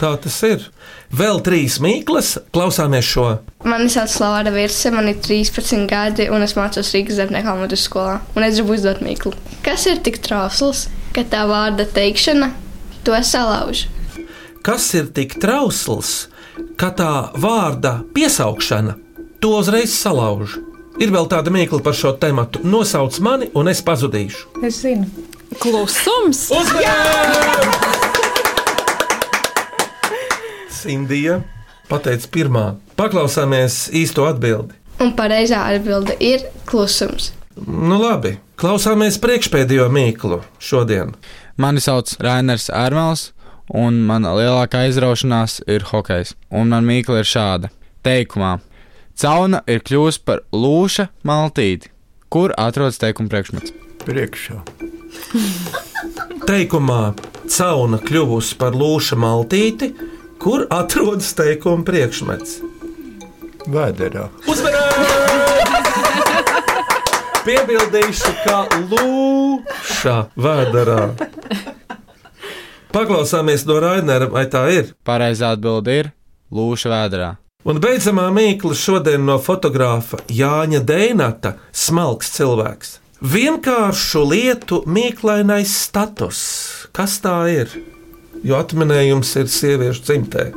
tā 0.02 0.12
tas 0.22 0.38
ir. 0.48 0.66
Vēl 1.14 1.42
trīs 1.46 1.78
mīklas, 1.84 2.34
klausāmies 2.56 3.08
šo. 3.08 3.28
Mani 3.68 3.92
sauc 3.92 4.14
Lavāra 4.24 4.54
Virse, 4.56 4.92
man 4.94 5.10
ir 5.12 5.20
13 5.22 5.86
gadi, 5.90 6.28
un 6.34 6.44
es 6.46 6.56
mācos 6.58 6.92
Rīgas 6.96 7.20
zemnieku 7.20 7.56
vidus 7.62 7.86
skolā. 7.90 8.20
Un 8.36 8.48
es 8.48 8.58
gribu 8.58 8.78
uzdot 8.78 9.04
mīklu. 9.06 9.34
Kas 9.66 9.86
ir 9.92 10.02
tik 10.06 10.22
trausls, 10.26 10.88
ka 11.16 11.26
tā 11.28 11.44
vārda 11.50 11.86
teikšana 11.86 12.52
to 13.06 13.18
salauž? 13.28 13.86
Kas 14.66 14.92
ir 14.98 15.10
tik 15.14 15.38
trausls, 15.42 16.28
ka 16.80 16.92
tā 16.98 17.14
vārda 17.38 18.00
piesaukšana 18.16 18.98
to 19.42 19.56
uzreiz 19.60 19.94
salauž? 19.98 20.60
Ir 21.02 21.14
vēl 21.14 21.30
tāda 21.32 21.54
mīkla 21.54 21.80
par 21.86 21.96
šo 21.98 22.14
tēmu. 22.20 22.46
Nosauc 22.68 23.18
mani, 23.24 23.50
un 23.58 23.72
es 23.72 23.82
pazudīšu. 23.86 24.62
Es 24.68 24.84
zinu. 24.84 25.08
Klusums! 25.60 26.48
Uzmanības! 26.54 28.01
Sindija 30.82 31.41
pateica 31.89 32.30
pirmā. 32.32 32.65
Paklausāmies 33.00 33.88
īsto 33.98 34.26
atbildi. 34.30 34.78
Un 35.02 35.13
pareizā 35.17 35.63
atbilde 35.74 36.15
ir 36.22 36.46
klusums. 36.70 37.32
Nu 37.65 37.98
labi, 38.00 38.38
klausāmies 38.60 39.17
priekšpēdējo 39.22 39.88
mīklu 39.91 40.41
šodien. 40.62 41.15
Mani 41.62 41.82
sauc 41.84 42.13
Rainers 42.24 42.70
Ārmels, 42.74 43.32
un 43.67 44.02
mana 44.08 44.34
lielākā 44.38 44.86
aizraušanās 44.88 45.62
ir 45.70 45.86
hokejs. 45.91 46.36
Un 46.50 46.72
man 46.74 46.88
mīkla 46.88 47.22
ir 47.22 47.28
šāda: 47.28 47.72
teikumā. 48.06 48.60
Cauna 49.22 49.62
ir 49.70 49.84
kļuvusi 49.86 50.24
par 50.26 50.46
lūša 50.56 51.10
maltīti. 51.28 51.91
Kur 52.32 52.54
atrodas 52.58 53.02
teikuma 53.02 53.30
priekšmets? 53.30 53.74
Priekšā. 54.08 54.62
Teikumā 56.48 57.02
cauna 57.52 58.00
kļuvusi 58.02 58.56
par 58.62 58.78
lūša 58.78 59.17
maltīti, 59.20 59.91
kur 60.42 60.66
atrodas 60.74 61.34
teikuma 61.38 61.86
priekšmets. 61.86 62.58
Vēderā. 63.70 64.26
Piebildīšu, 67.46 68.32
ka 68.46 68.64
lūša 68.90 70.16
vēderā. 70.42 71.04
Paklausāmies 72.92 73.68
no 73.70 73.78
Rainera, 73.82 74.28
vai 74.34 74.48
tā 74.52 74.66
ir? 74.74 74.92
Pareizā 75.06 75.54
atbilde 75.56 76.00
ir 76.02 76.12
lūša 76.52 76.92
vēdā. 76.92 77.30
Un 77.62 77.78
beidzamā 77.78 78.26
mīkla 78.34 78.74
šodien 78.74 79.22
no 79.26 79.38
fotografa 79.38 80.18
Jāņa 80.26 80.82
Deinata- 80.82 81.54
smalks 81.86 82.34
cilvēks. 82.34 82.98
Vienkāršu 83.22 84.26
lietu 84.26 84.82
mīklainais 84.90 85.70
status. 85.86 86.90
Kas 86.92 87.20
tā 87.22 87.38
ir? 87.54 87.70
Jo 88.48 88.58
atminējums 88.62 89.36
ir 89.38 89.50
sieviešu 89.54 90.06
dzimtē. 90.08 90.48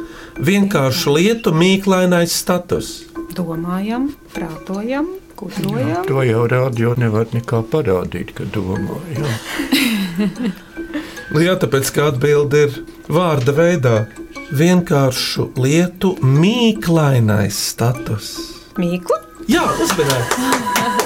Vienkāršu 0.41 1.13
lietu 1.19 1.53
mīklainais 1.53 2.33
status. 2.33 2.95
Domājam, 3.37 4.09
prātojam, 4.33 5.11
gudrojam. 5.37 6.05
To 6.09 6.25
jau 6.25 6.47
rādio 6.51 6.95
nevar 7.01 7.29
nekā 7.35 7.61
parādīt, 7.73 8.33
ka 8.39 8.49
domā. 8.55 9.01
Jā. 9.15 9.35
Nu 11.35 11.43
Jā, 11.43 11.57
tāpēc 11.59 11.89
kā 11.91 12.11
atbilde 12.13 12.67
ir 12.69 12.77
vārda 13.11 13.55
veidā. 13.57 13.95
Vienkāršu 14.55 15.49
lietu 15.59 16.15
mīklainais 16.23 17.59
status. 17.73 18.37
Mīklu? 18.79 19.19
Jā, 19.51 19.65
uzmanīgi! 19.83 21.01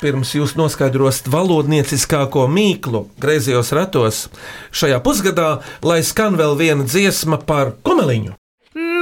Pirms 0.00 0.30
jūs 0.32 0.54
noskaidrosiet 0.56 1.26
valodnieciskāko 1.28 2.46
mīklu 2.48 3.04
griezījos 3.20 3.74
ratos, 3.76 4.22
šajā 4.72 4.96
pusgadā, 5.04 5.50
lai 5.84 6.00
skan 6.00 6.40
vēl 6.40 6.56
viena 6.56 6.88
dziesma 6.88 7.42
par 7.44 7.74
kumeliņu. 7.84 8.39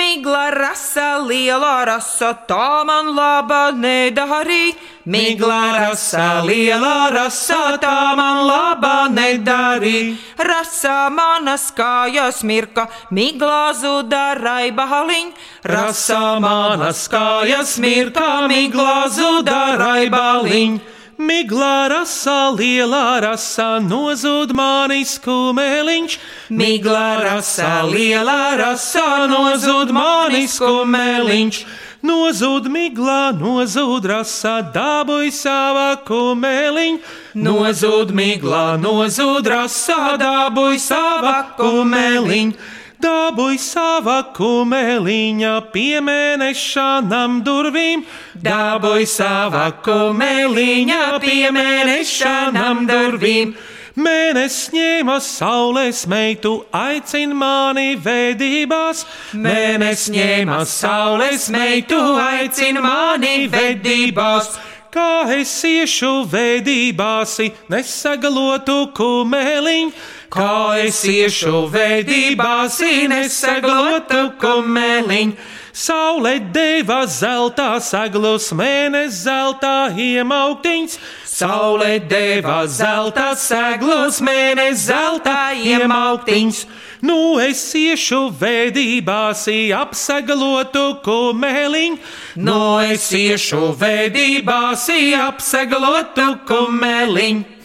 Migla 0.08 0.50
rasa, 0.50 1.20
liela 1.20 1.84
rasa, 1.84 2.32
tā 2.48 2.80
man 2.88 3.12
laba 3.12 3.68
nedarī. 3.76 4.72
Migla 5.04 5.76
rasa, 5.76 6.40
liela 6.48 7.12
rasa, 7.12 7.76
tā 7.76 8.16
man 8.16 8.40
laba 8.48 9.12
nedarī. 9.12 10.16
Rasa 10.40 11.10
manas 11.12 11.68
kājas 11.76 12.40
mirka, 12.40 12.88
migla 13.12 13.74
zuda 13.76 14.32
raibaliņ. 14.40 15.32
Rasa 15.76 16.40
manas 16.40 17.04
kājas 17.12 17.76
mirka, 17.76 18.48
migla 18.48 19.10
zuda 19.12 19.76
raibaliņ. 19.76 20.80
Miglā 21.18 21.88
rasa, 21.90 22.52
lielā 22.54 23.18
rasa, 23.18 23.80
nozūd 23.82 24.52
manis 24.54 25.16
kumeliņš. 25.18 26.14
Migla 26.54 27.24
rasa, 27.24 27.82
liela 27.90 28.54
rasa, 28.54 29.26
nozūd 29.26 29.90
manis 29.90 30.60
kumeliņš. 30.62 31.58
Nozūd 32.06 32.70
miglā, 32.70 33.34
nozūd 33.34 34.06
rasa, 34.06 34.60
dabūj 34.70 35.34
savā 35.34 35.88
kumeliņš. 36.06 37.12
Nozūd 37.34 38.14
miglā, 38.14 38.78
nozūd 38.78 39.50
rasa, 39.50 40.14
dabūj 40.22 40.78
savā 40.86 41.38
kumeliņ. 41.58 42.54
Dabūj 42.98 43.60
savā 43.62 44.16
kumeliņā 44.34 45.54
piemēnešanām 45.70 47.36
durvīm. 47.46 48.02
Dabūj 48.42 49.06
savā 49.12 49.68
kumeliņā 49.86 51.02
piemēnešanām 51.22 52.88
durvīm. 52.90 53.52
Mēnesis 53.98 54.72
ņēma 54.74 55.16
saules 55.22 56.04
meitu, 56.10 56.52
aicina 56.74 57.38
mani 57.38 57.96
vedībās. 58.02 59.04
Mēnesis 59.34 60.12
ņēma 60.14 60.58
saules 60.66 61.48
meitu, 61.54 61.98
aicina 62.22 62.82
mani 62.82 63.46
vedībās. 63.50 64.56
Kā 64.90 65.28
es 65.38 65.54
iešu 65.68 66.24
vedībās, 66.30 67.38
nesagalotu 67.70 68.88
kumeliņu. 68.96 69.92
Kā 70.28 70.76
es 70.76 70.98
iešu 71.08 71.70
vedībās, 71.72 72.82
nesagalotu 73.08 74.26
kumeliņu. 74.36 75.32
Saule 75.72 76.34
deva 76.52 77.04
zeltā 77.08 77.78
saglus, 77.80 78.50
mēnesis 78.52 79.22
zeltā 79.24 79.88
iemauktiņš. 79.96 80.98
Saule 81.24 81.96
deva 82.10 82.66
zelta 82.68 83.30
seglus, 83.40 84.20
mēnesis 84.20 84.88
zelta 84.90 85.54
iemauktiņš. 85.56 86.64
Nu 87.08 87.38
es 87.40 87.64
iešu 87.78 88.26
vedībās, 88.36 89.48
apsagalotu 89.80 90.98
kumeliņu. 91.08 92.02
Nu 92.36 92.62
es 92.84 93.08
iešu 93.16 93.70
vedībās, 93.80 94.90
apsagalotu 95.24 96.34
kumeliņu. 96.50 97.57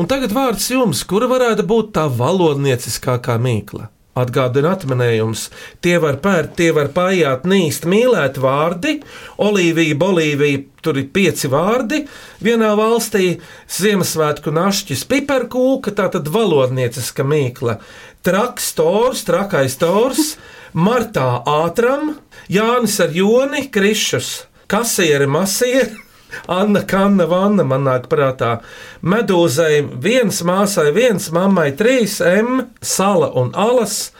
Un 0.00 0.08
tagad 0.08 0.32
vārds 0.32 0.70
jums, 0.72 1.02
kura 1.04 1.26
varētu 1.28 1.66
būt 1.68 1.90
tā 1.98 2.06
valodnieciskākā 2.08 3.36
mīkla? 3.42 3.90
Atgādina 4.12 4.74
atminējums. 4.76 5.46
Tie 5.84 5.94
var 6.00 6.18
pērt, 6.20 6.54
tie 6.58 6.68
var 6.76 6.90
paiet, 6.92 7.46
nīst, 7.48 7.86
mīlēt 7.88 8.36
vārdi. 8.40 8.98
Olīvija, 9.40 9.96
Bolīvija, 10.00 10.62
tur 10.84 11.00
ir 11.00 11.08
pieci 11.12 11.48
vārdi. 11.52 12.02
Vienā 12.44 12.74
valstī 12.76 13.38
Ziemassvētku 13.72 14.52
našķis, 14.52 15.06
piparkūka, 15.08 15.94
tā 15.96 16.10
tad 16.12 16.28
valodnieciska 16.32 17.24
mīkla. 17.24 17.78
Traks, 18.24 18.68
tors, 18.76 19.24
trakais 19.28 19.80
tors, 19.80 20.34
Martā 20.76 21.40
ātram, 21.48 22.14
Jānis 22.52 23.00
ar 23.00 23.16
Joni, 23.16 23.66
Krišus, 23.72 24.42
Kasiere, 24.68 25.28
Masiere. 25.28 26.01
Anna, 26.48 26.82
Kanna, 26.88 27.26
Vanna 27.26 27.64
man 27.64 27.86
nāk 27.86 28.08
prātā. 28.10 28.58
Medūzai 29.02 29.82
viens, 30.02 30.42
māsai 30.46 30.90
viens, 30.94 31.30
mammai 31.34 31.70
trīs, 31.76 32.20
M, 32.20 32.68
sala 32.80 33.32
un 33.38 33.52
alas. 33.54 34.10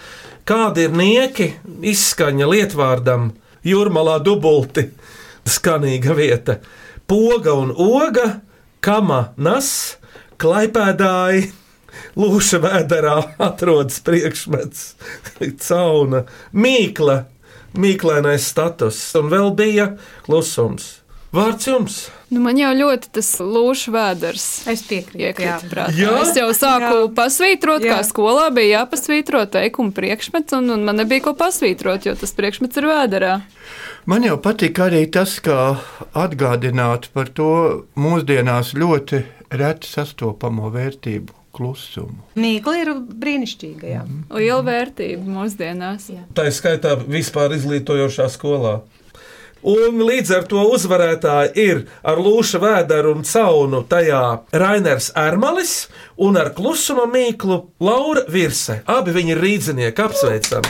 Kādi 0.49 0.89
ir 0.89 0.95
nieki? 0.99 1.49
Izskaņa 1.93 2.49
lietvārdam, 2.51 3.31
jūrmalā 3.67 4.19
dubulti, 4.27 4.89
skanīga 5.47 6.17
vieta. 6.19 6.59
Poga 7.07 7.55
un 7.59 7.71
oga, 7.75 8.41
kama 8.83 9.33
nas, 9.37 9.99
klaipēdāji. 10.43 11.51
Lūša 12.17 12.59
vēderā 12.63 13.17
atrodas 13.41 14.01
priekšmets, 14.05 14.95
cauna, 15.61 16.25
mīkla, 16.57 17.19
mīklainais 17.77 18.49
status, 18.49 18.99
un 19.21 19.29
vēl 19.33 19.53
bija 19.57 19.87
klusums. 20.27 21.02
Vārds 21.33 21.65
jums! 21.65 21.95
Nu, 22.29 22.43
man 22.45 22.59
jau 22.61 22.71
ļoti 22.77 23.09
tas 23.17 23.29
lūšu 23.41 23.93
vēders. 23.95 24.45
Es 24.69 24.83
piekrītu. 24.85 25.45
Jā. 25.45 25.55
Jā? 25.97 26.13
Es 26.21 26.33
jau 26.37 26.51
sāku 26.57 26.91
jā. 26.93 27.07
pasvītrot, 27.17 27.85
jā. 27.85 27.97
kā 27.97 28.05
skolā 28.05 28.51
bija 28.53 28.83
jāpasvītro 28.83 29.41
teikuma 29.53 29.95
priekšmets, 29.97 30.53
un, 30.59 30.69
un 30.77 30.85
man 30.85 31.01
nebija 31.01 31.25
ko 31.25 31.33
pasvītrot, 31.37 32.05
jo 32.09 32.17
tas 32.21 32.37
priekšmets 32.37 32.81
ir 32.81 32.89
vēderā. 32.89 33.35
Man 34.09 34.29
jau 34.29 34.37
patīk 34.45 34.81
arī 34.85 35.07
tas, 35.13 35.39
kā 35.45 35.77
atgādināt 36.13 37.09
par 37.17 37.33
to 37.33 37.53
mūsdienās 37.97 38.75
ļoti 38.77 39.25
reti 39.57 39.89
sastopamo 39.89 40.69
vērtību 40.73 41.37
klusumu. 41.57 42.27
Mīkla 42.41 42.79
ir 42.81 42.95
brīnišķīga. 42.97 43.89
Jā. 43.89 44.03
Mm. 44.05 44.25
Liela 44.37 44.65
vērtība 44.69 45.37
mūsdienās. 45.37 46.09
Jā. 46.13 46.25
Tā 46.37 46.49
ir 46.49 46.57
skaitā 46.57 46.97
vispār 47.05 47.57
izglītojošā 47.57 48.29
skolā. 48.33 48.83
Un 49.63 50.01
līdz 50.03 50.31
ar 50.35 50.47
to 50.51 50.63
uzvarētāji 50.75 51.53
ir 51.63 51.83
ar 52.03 52.19
lūša 52.19 52.59
vēderu 52.63 53.13
un 53.15 53.21
caunu 53.23 53.85
tajā 53.87 54.23
Rainers 54.59 55.13
Ermalis 55.15 55.87
un 56.19 56.35
ar 56.41 56.51
klusuma 56.57 57.05
mīklu 57.07 57.61
Laura 57.79 58.25
Virse. 58.27 58.81
Abi 58.91 59.15
viņi 59.15 59.37
ir 59.37 59.43
rīdzinieki, 59.45 60.03
apsveicam! 60.03 60.67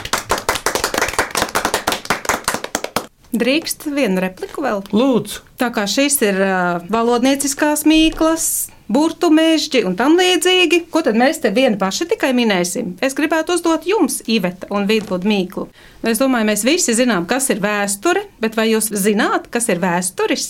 Drīkst 3.33 3.89
vienu 3.97 4.21
repliku 4.21 4.61
vēl? 4.61 4.85
Lūdzu. 4.93 5.41
Tā 5.57 5.71
kā 5.73 5.87
šis 5.89 6.19
ir 6.27 6.37
uh, 6.45 6.85
valodnieciskās 6.93 7.87
mīklas, 7.89 8.69
burtu 8.93 9.31
mežģi 9.33 9.83
un 9.89 9.97
tam 9.99 10.17
līdzīgi. 10.21 10.85
Ko 10.93 11.03
tad 11.05 11.17
mēs 11.19 11.41
te 11.43 11.53
vieni 11.55 11.79
paši 11.81 12.07
tikai 12.13 12.33
minēsim? 12.37 12.95
Es 13.05 13.17
gribētu 13.19 13.57
uzdot 13.57 13.87
jums, 13.89 14.21
Iveta 14.31 14.69
un 14.75 14.87
Vidvudu 14.91 15.29
Mīklu. 15.29 15.67
Es 16.07 16.21
domāju, 16.21 16.49
mēs 16.51 16.65
visi 16.67 16.95
zinām, 16.99 17.27
kas 17.31 17.49
ir 17.55 17.63
vēsture, 17.63 18.25
bet 18.43 18.57
vai 18.59 18.69
jūs 18.73 18.91
zināt, 18.99 19.47
kas 19.53 19.69
ir 19.73 19.81
vēsturis? 19.83 20.49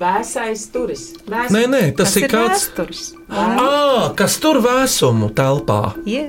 Vēsais 0.00 0.66
turis. 0.74 1.06
Vēsturis. 1.24 1.54
Nē, 1.56 1.64
nē, 1.72 1.82
tas 1.98 2.12
kas 2.12 2.18
ir, 2.20 2.28
kāds 2.32 2.66
vēsturis. 2.66 3.06
À, 3.30 4.10
kas 4.18 4.36
tur 4.42 4.60
vēsumu 4.64 5.30
telpā? 5.36 5.80
Yeah. 6.08 6.28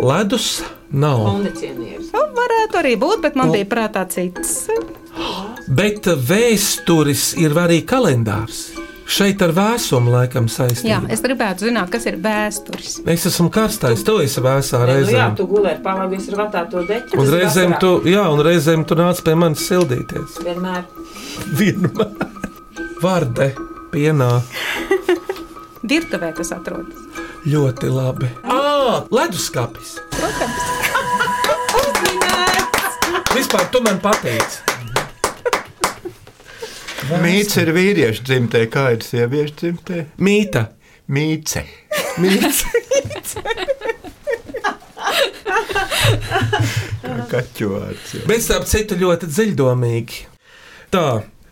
Ledus 0.00 0.60
nav. 0.92 1.24
Kondicionieris. 1.30 2.12
Nu, 2.14 2.26
varētu 2.36 2.82
arī 2.82 2.94
būt, 3.00 3.24
bet 3.24 3.40
man 3.40 3.54
bija 3.54 3.68
prātā 3.70 4.04
cits. 4.10 4.68
Bet 5.70 6.06
vēsturis 6.06 7.32
ir 7.40 7.56
arī 7.58 7.80
kalendārs. 7.86 8.68
Šeit 9.10 9.40
ar 9.42 9.50
vēsumu 9.54 10.12
laikam 10.12 10.46
saistīts. 10.50 10.86
Jā, 10.86 11.00
es 11.10 11.22
gribētu 11.24 11.66
zināt, 11.66 11.90
kas 11.90 12.04
ir 12.06 12.20
vēstures. 12.22 13.00
Es 13.10 13.26
esmu 13.26 13.48
karstais, 13.50 14.04
tu 14.06 14.20
esi 14.22 14.42
vēsā 14.44 14.84
reizē. 14.86 15.10
Nu 15.10 15.18
jā, 15.18 15.26
tu 15.40 15.46
gulēji 15.50 15.80
pavadījis 15.82 16.28
ar 16.30 16.38
vatā 16.44 16.62
to 16.70 16.84
deķi. 16.86 17.18
Un 17.18 17.32
reizēm 17.34 17.74
tu, 17.82 17.90
jā, 18.06 18.22
un 18.30 18.42
reizēm 18.46 18.86
tu 18.86 18.98
nāc 19.00 19.22
pie 19.26 19.34
manis 19.38 19.66
sildīties. 19.66 20.38
Vienmēr. 20.46 20.86
Vienmēr. 21.58 22.14
Vārde 23.02 23.50
pienā. 23.90 24.30
Virtuvē 25.90 26.30
tas 26.38 26.54
atrodas. 26.54 27.02
Ļoti 27.50 27.90
labi. 27.90 28.30
Ā, 28.46 29.06
leduskapis. 29.10 29.96
Protams. 30.14 30.68
Vispār 33.34 33.70
tu 33.74 33.82
man 33.82 33.98
pateici. 34.02 34.69
Mīts 37.18 37.56
ir 37.58 37.72
vīriešu 37.74 38.22
dzimtē, 38.28 38.60
kā 38.70 38.90
ir 38.94 39.02
sieviešu 39.02 39.54
dzimtē? 39.58 40.04
Mīta. 40.22 40.68
Mīce. 41.10 41.64
Mīce. 42.22 42.70
Kaķu 47.30 47.70
vārds. 47.72 48.14
Bet 48.30 48.44
starp 48.44 48.68
citu 48.70 48.98
ļoti 49.00 49.30
dziļdomīgi. 49.30 50.22
Tā, 50.94 51.04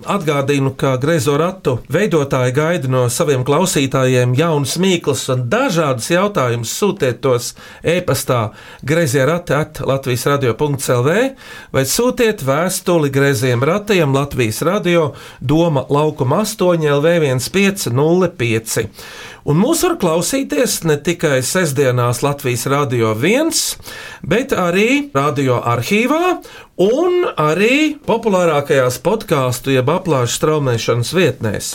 Atgādinu, 0.07 0.77
ka 0.79 0.93
grezo 1.03 1.33
ratu 1.35 1.73
veidotāji 1.91 2.53
gaida 2.55 2.91
no 2.93 3.01
saviem 3.11 3.43
klausītājiem 3.43 4.37
jaunus 4.39 4.77
mīklus 4.79 5.25
un 5.35 5.43
dažādus 5.51 6.13
jautājumus. 6.13 6.71
Sūtiet 6.79 7.19
tos 7.25 7.49
e-pastā 7.83 8.53
grezie 8.87 9.25
rati 9.27 9.57
at 9.59 9.81
Latvijas 9.83 10.29
radio.clv 10.31 11.17
vai 11.75 11.83
sūtiet 11.83 12.47
vēstuli 12.47 13.11
greziem 13.11 13.65
ratiem 13.67 14.15
Latvijas 14.15 14.63
radio 14.63 15.09
Doma 15.41 15.83
laukuma 15.91 16.45
8 16.47 16.87
LV 16.95 17.35
1505. 17.35 18.87
Un 19.49 19.57
mūs 19.57 19.81
var 19.81 19.95
klausīties 19.97 20.83
ne 20.85 20.99
tikai 21.01 21.39
sestdienās 21.41 22.19
Latvijas 22.21 22.67
Rādio 22.69 23.15
1, 23.17 23.63
bet 24.29 24.53
arī 24.53 25.09
radio 25.15 25.63
arhīvā 25.65 26.35
un 26.79 27.25
arī 27.35 27.97
populārākajās 28.07 29.01
podkāstu 29.03 29.73
jeb 29.75 29.89
aplāšu 29.91 30.37
straumēšanas 30.37 31.11
vietnēs. 31.17 31.71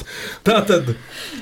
Tātad 0.47 0.93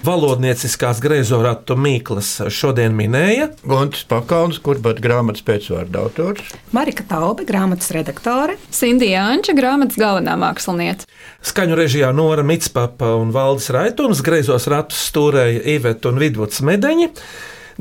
valodnieciskās 0.07 1.01
greizoratu 1.03 1.75
mīklas 1.77 2.31
šodien 2.49 2.95
minēja 2.97 3.51
Gontis 3.61 4.07
Pakauns, 4.09 4.57
kur 4.63 4.81
pat 4.81 5.03
grāmatas 5.03 5.45
pēcvārda 5.45 6.01
autors, 6.01 6.55
Marika 6.73 7.05
Taube, 7.11 7.45
grāmatas 7.45 7.91
redaktore, 7.93 8.55
Sindija 8.73 9.27
Anča, 9.29 9.53
grāmatas 9.57 9.99
galvenā 9.99 10.39
mākslinieca. 10.41 11.05
Skaņu 11.45 11.77
režijā 11.77 12.09
Nora 12.15 12.47
Mitspapa 12.47 13.13
un 13.19 13.29
Valdis 13.35 13.69
Raitums, 13.75 14.23
greizos 14.25 14.65
ratus 14.71 15.03
stūrēja 15.11 15.61
Iveta 15.75 16.09
un 16.09 16.20
Vidvuds 16.21 16.62
Medeņi. 16.65 17.12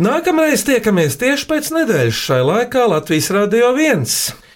Nākamreiz 0.00 0.62
tiekamies 0.64 1.18
tieši 1.20 1.48
pēc 1.50 1.72
nedēļas 1.76 2.20
šai 2.26 2.40
laikā 2.46 2.86
Latvijas 2.88 3.28
Rādio 3.36 3.74
1. 3.76 4.06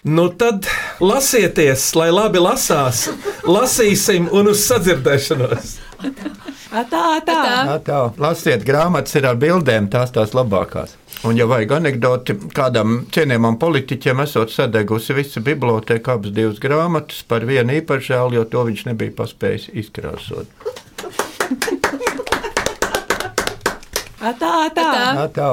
Nu 0.05 0.29
tad 0.29 0.67
lasieties, 1.01 1.87
lai 1.97 2.11
labi 2.13 2.41
lasās, 2.41 3.07
lasīsim 3.49 4.29
un 4.33 4.51
uz 4.53 4.65
sadzirdēšanos. 4.69 5.79
Atā, 6.75 7.03
atā. 7.21 7.41
Atā. 7.77 7.99
Lasiet, 8.21 8.65
grāmatas 8.67 9.15
ir 9.17 9.29
ar 9.31 9.39
bildēm, 9.41 9.87
tās 9.93 10.13
tās 10.15 10.35
labākās. 10.37 10.97
Un, 11.25 11.39
ja 11.39 11.47
vajag 11.49 11.77
anekdoti, 11.79 12.35
kādam 12.53 13.05
cienījamam 13.15 13.57
politiķam 13.63 14.21
esot 14.27 14.53
sadegusi 14.53 15.17
visa 15.17 15.41
biblioteka, 15.45 16.19
abas 16.19 16.35
divas 16.37 16.61
grāmatas 16.61 17.23
par 17.29 17.47
vienu 17.49 17.79
īpaši 17.79 18.11
žēl, 18.11 18.37
jo 18.37 18.45
to 18.51 18.65
viņš 18.69 18.89
nebija 18.91 19.15
paspējis 19.23 19.71
izkrāsot. 19.85 20.84
Atā, 24.25 24.51
atā. 24.71 24.85
Atā. 25.27 25.49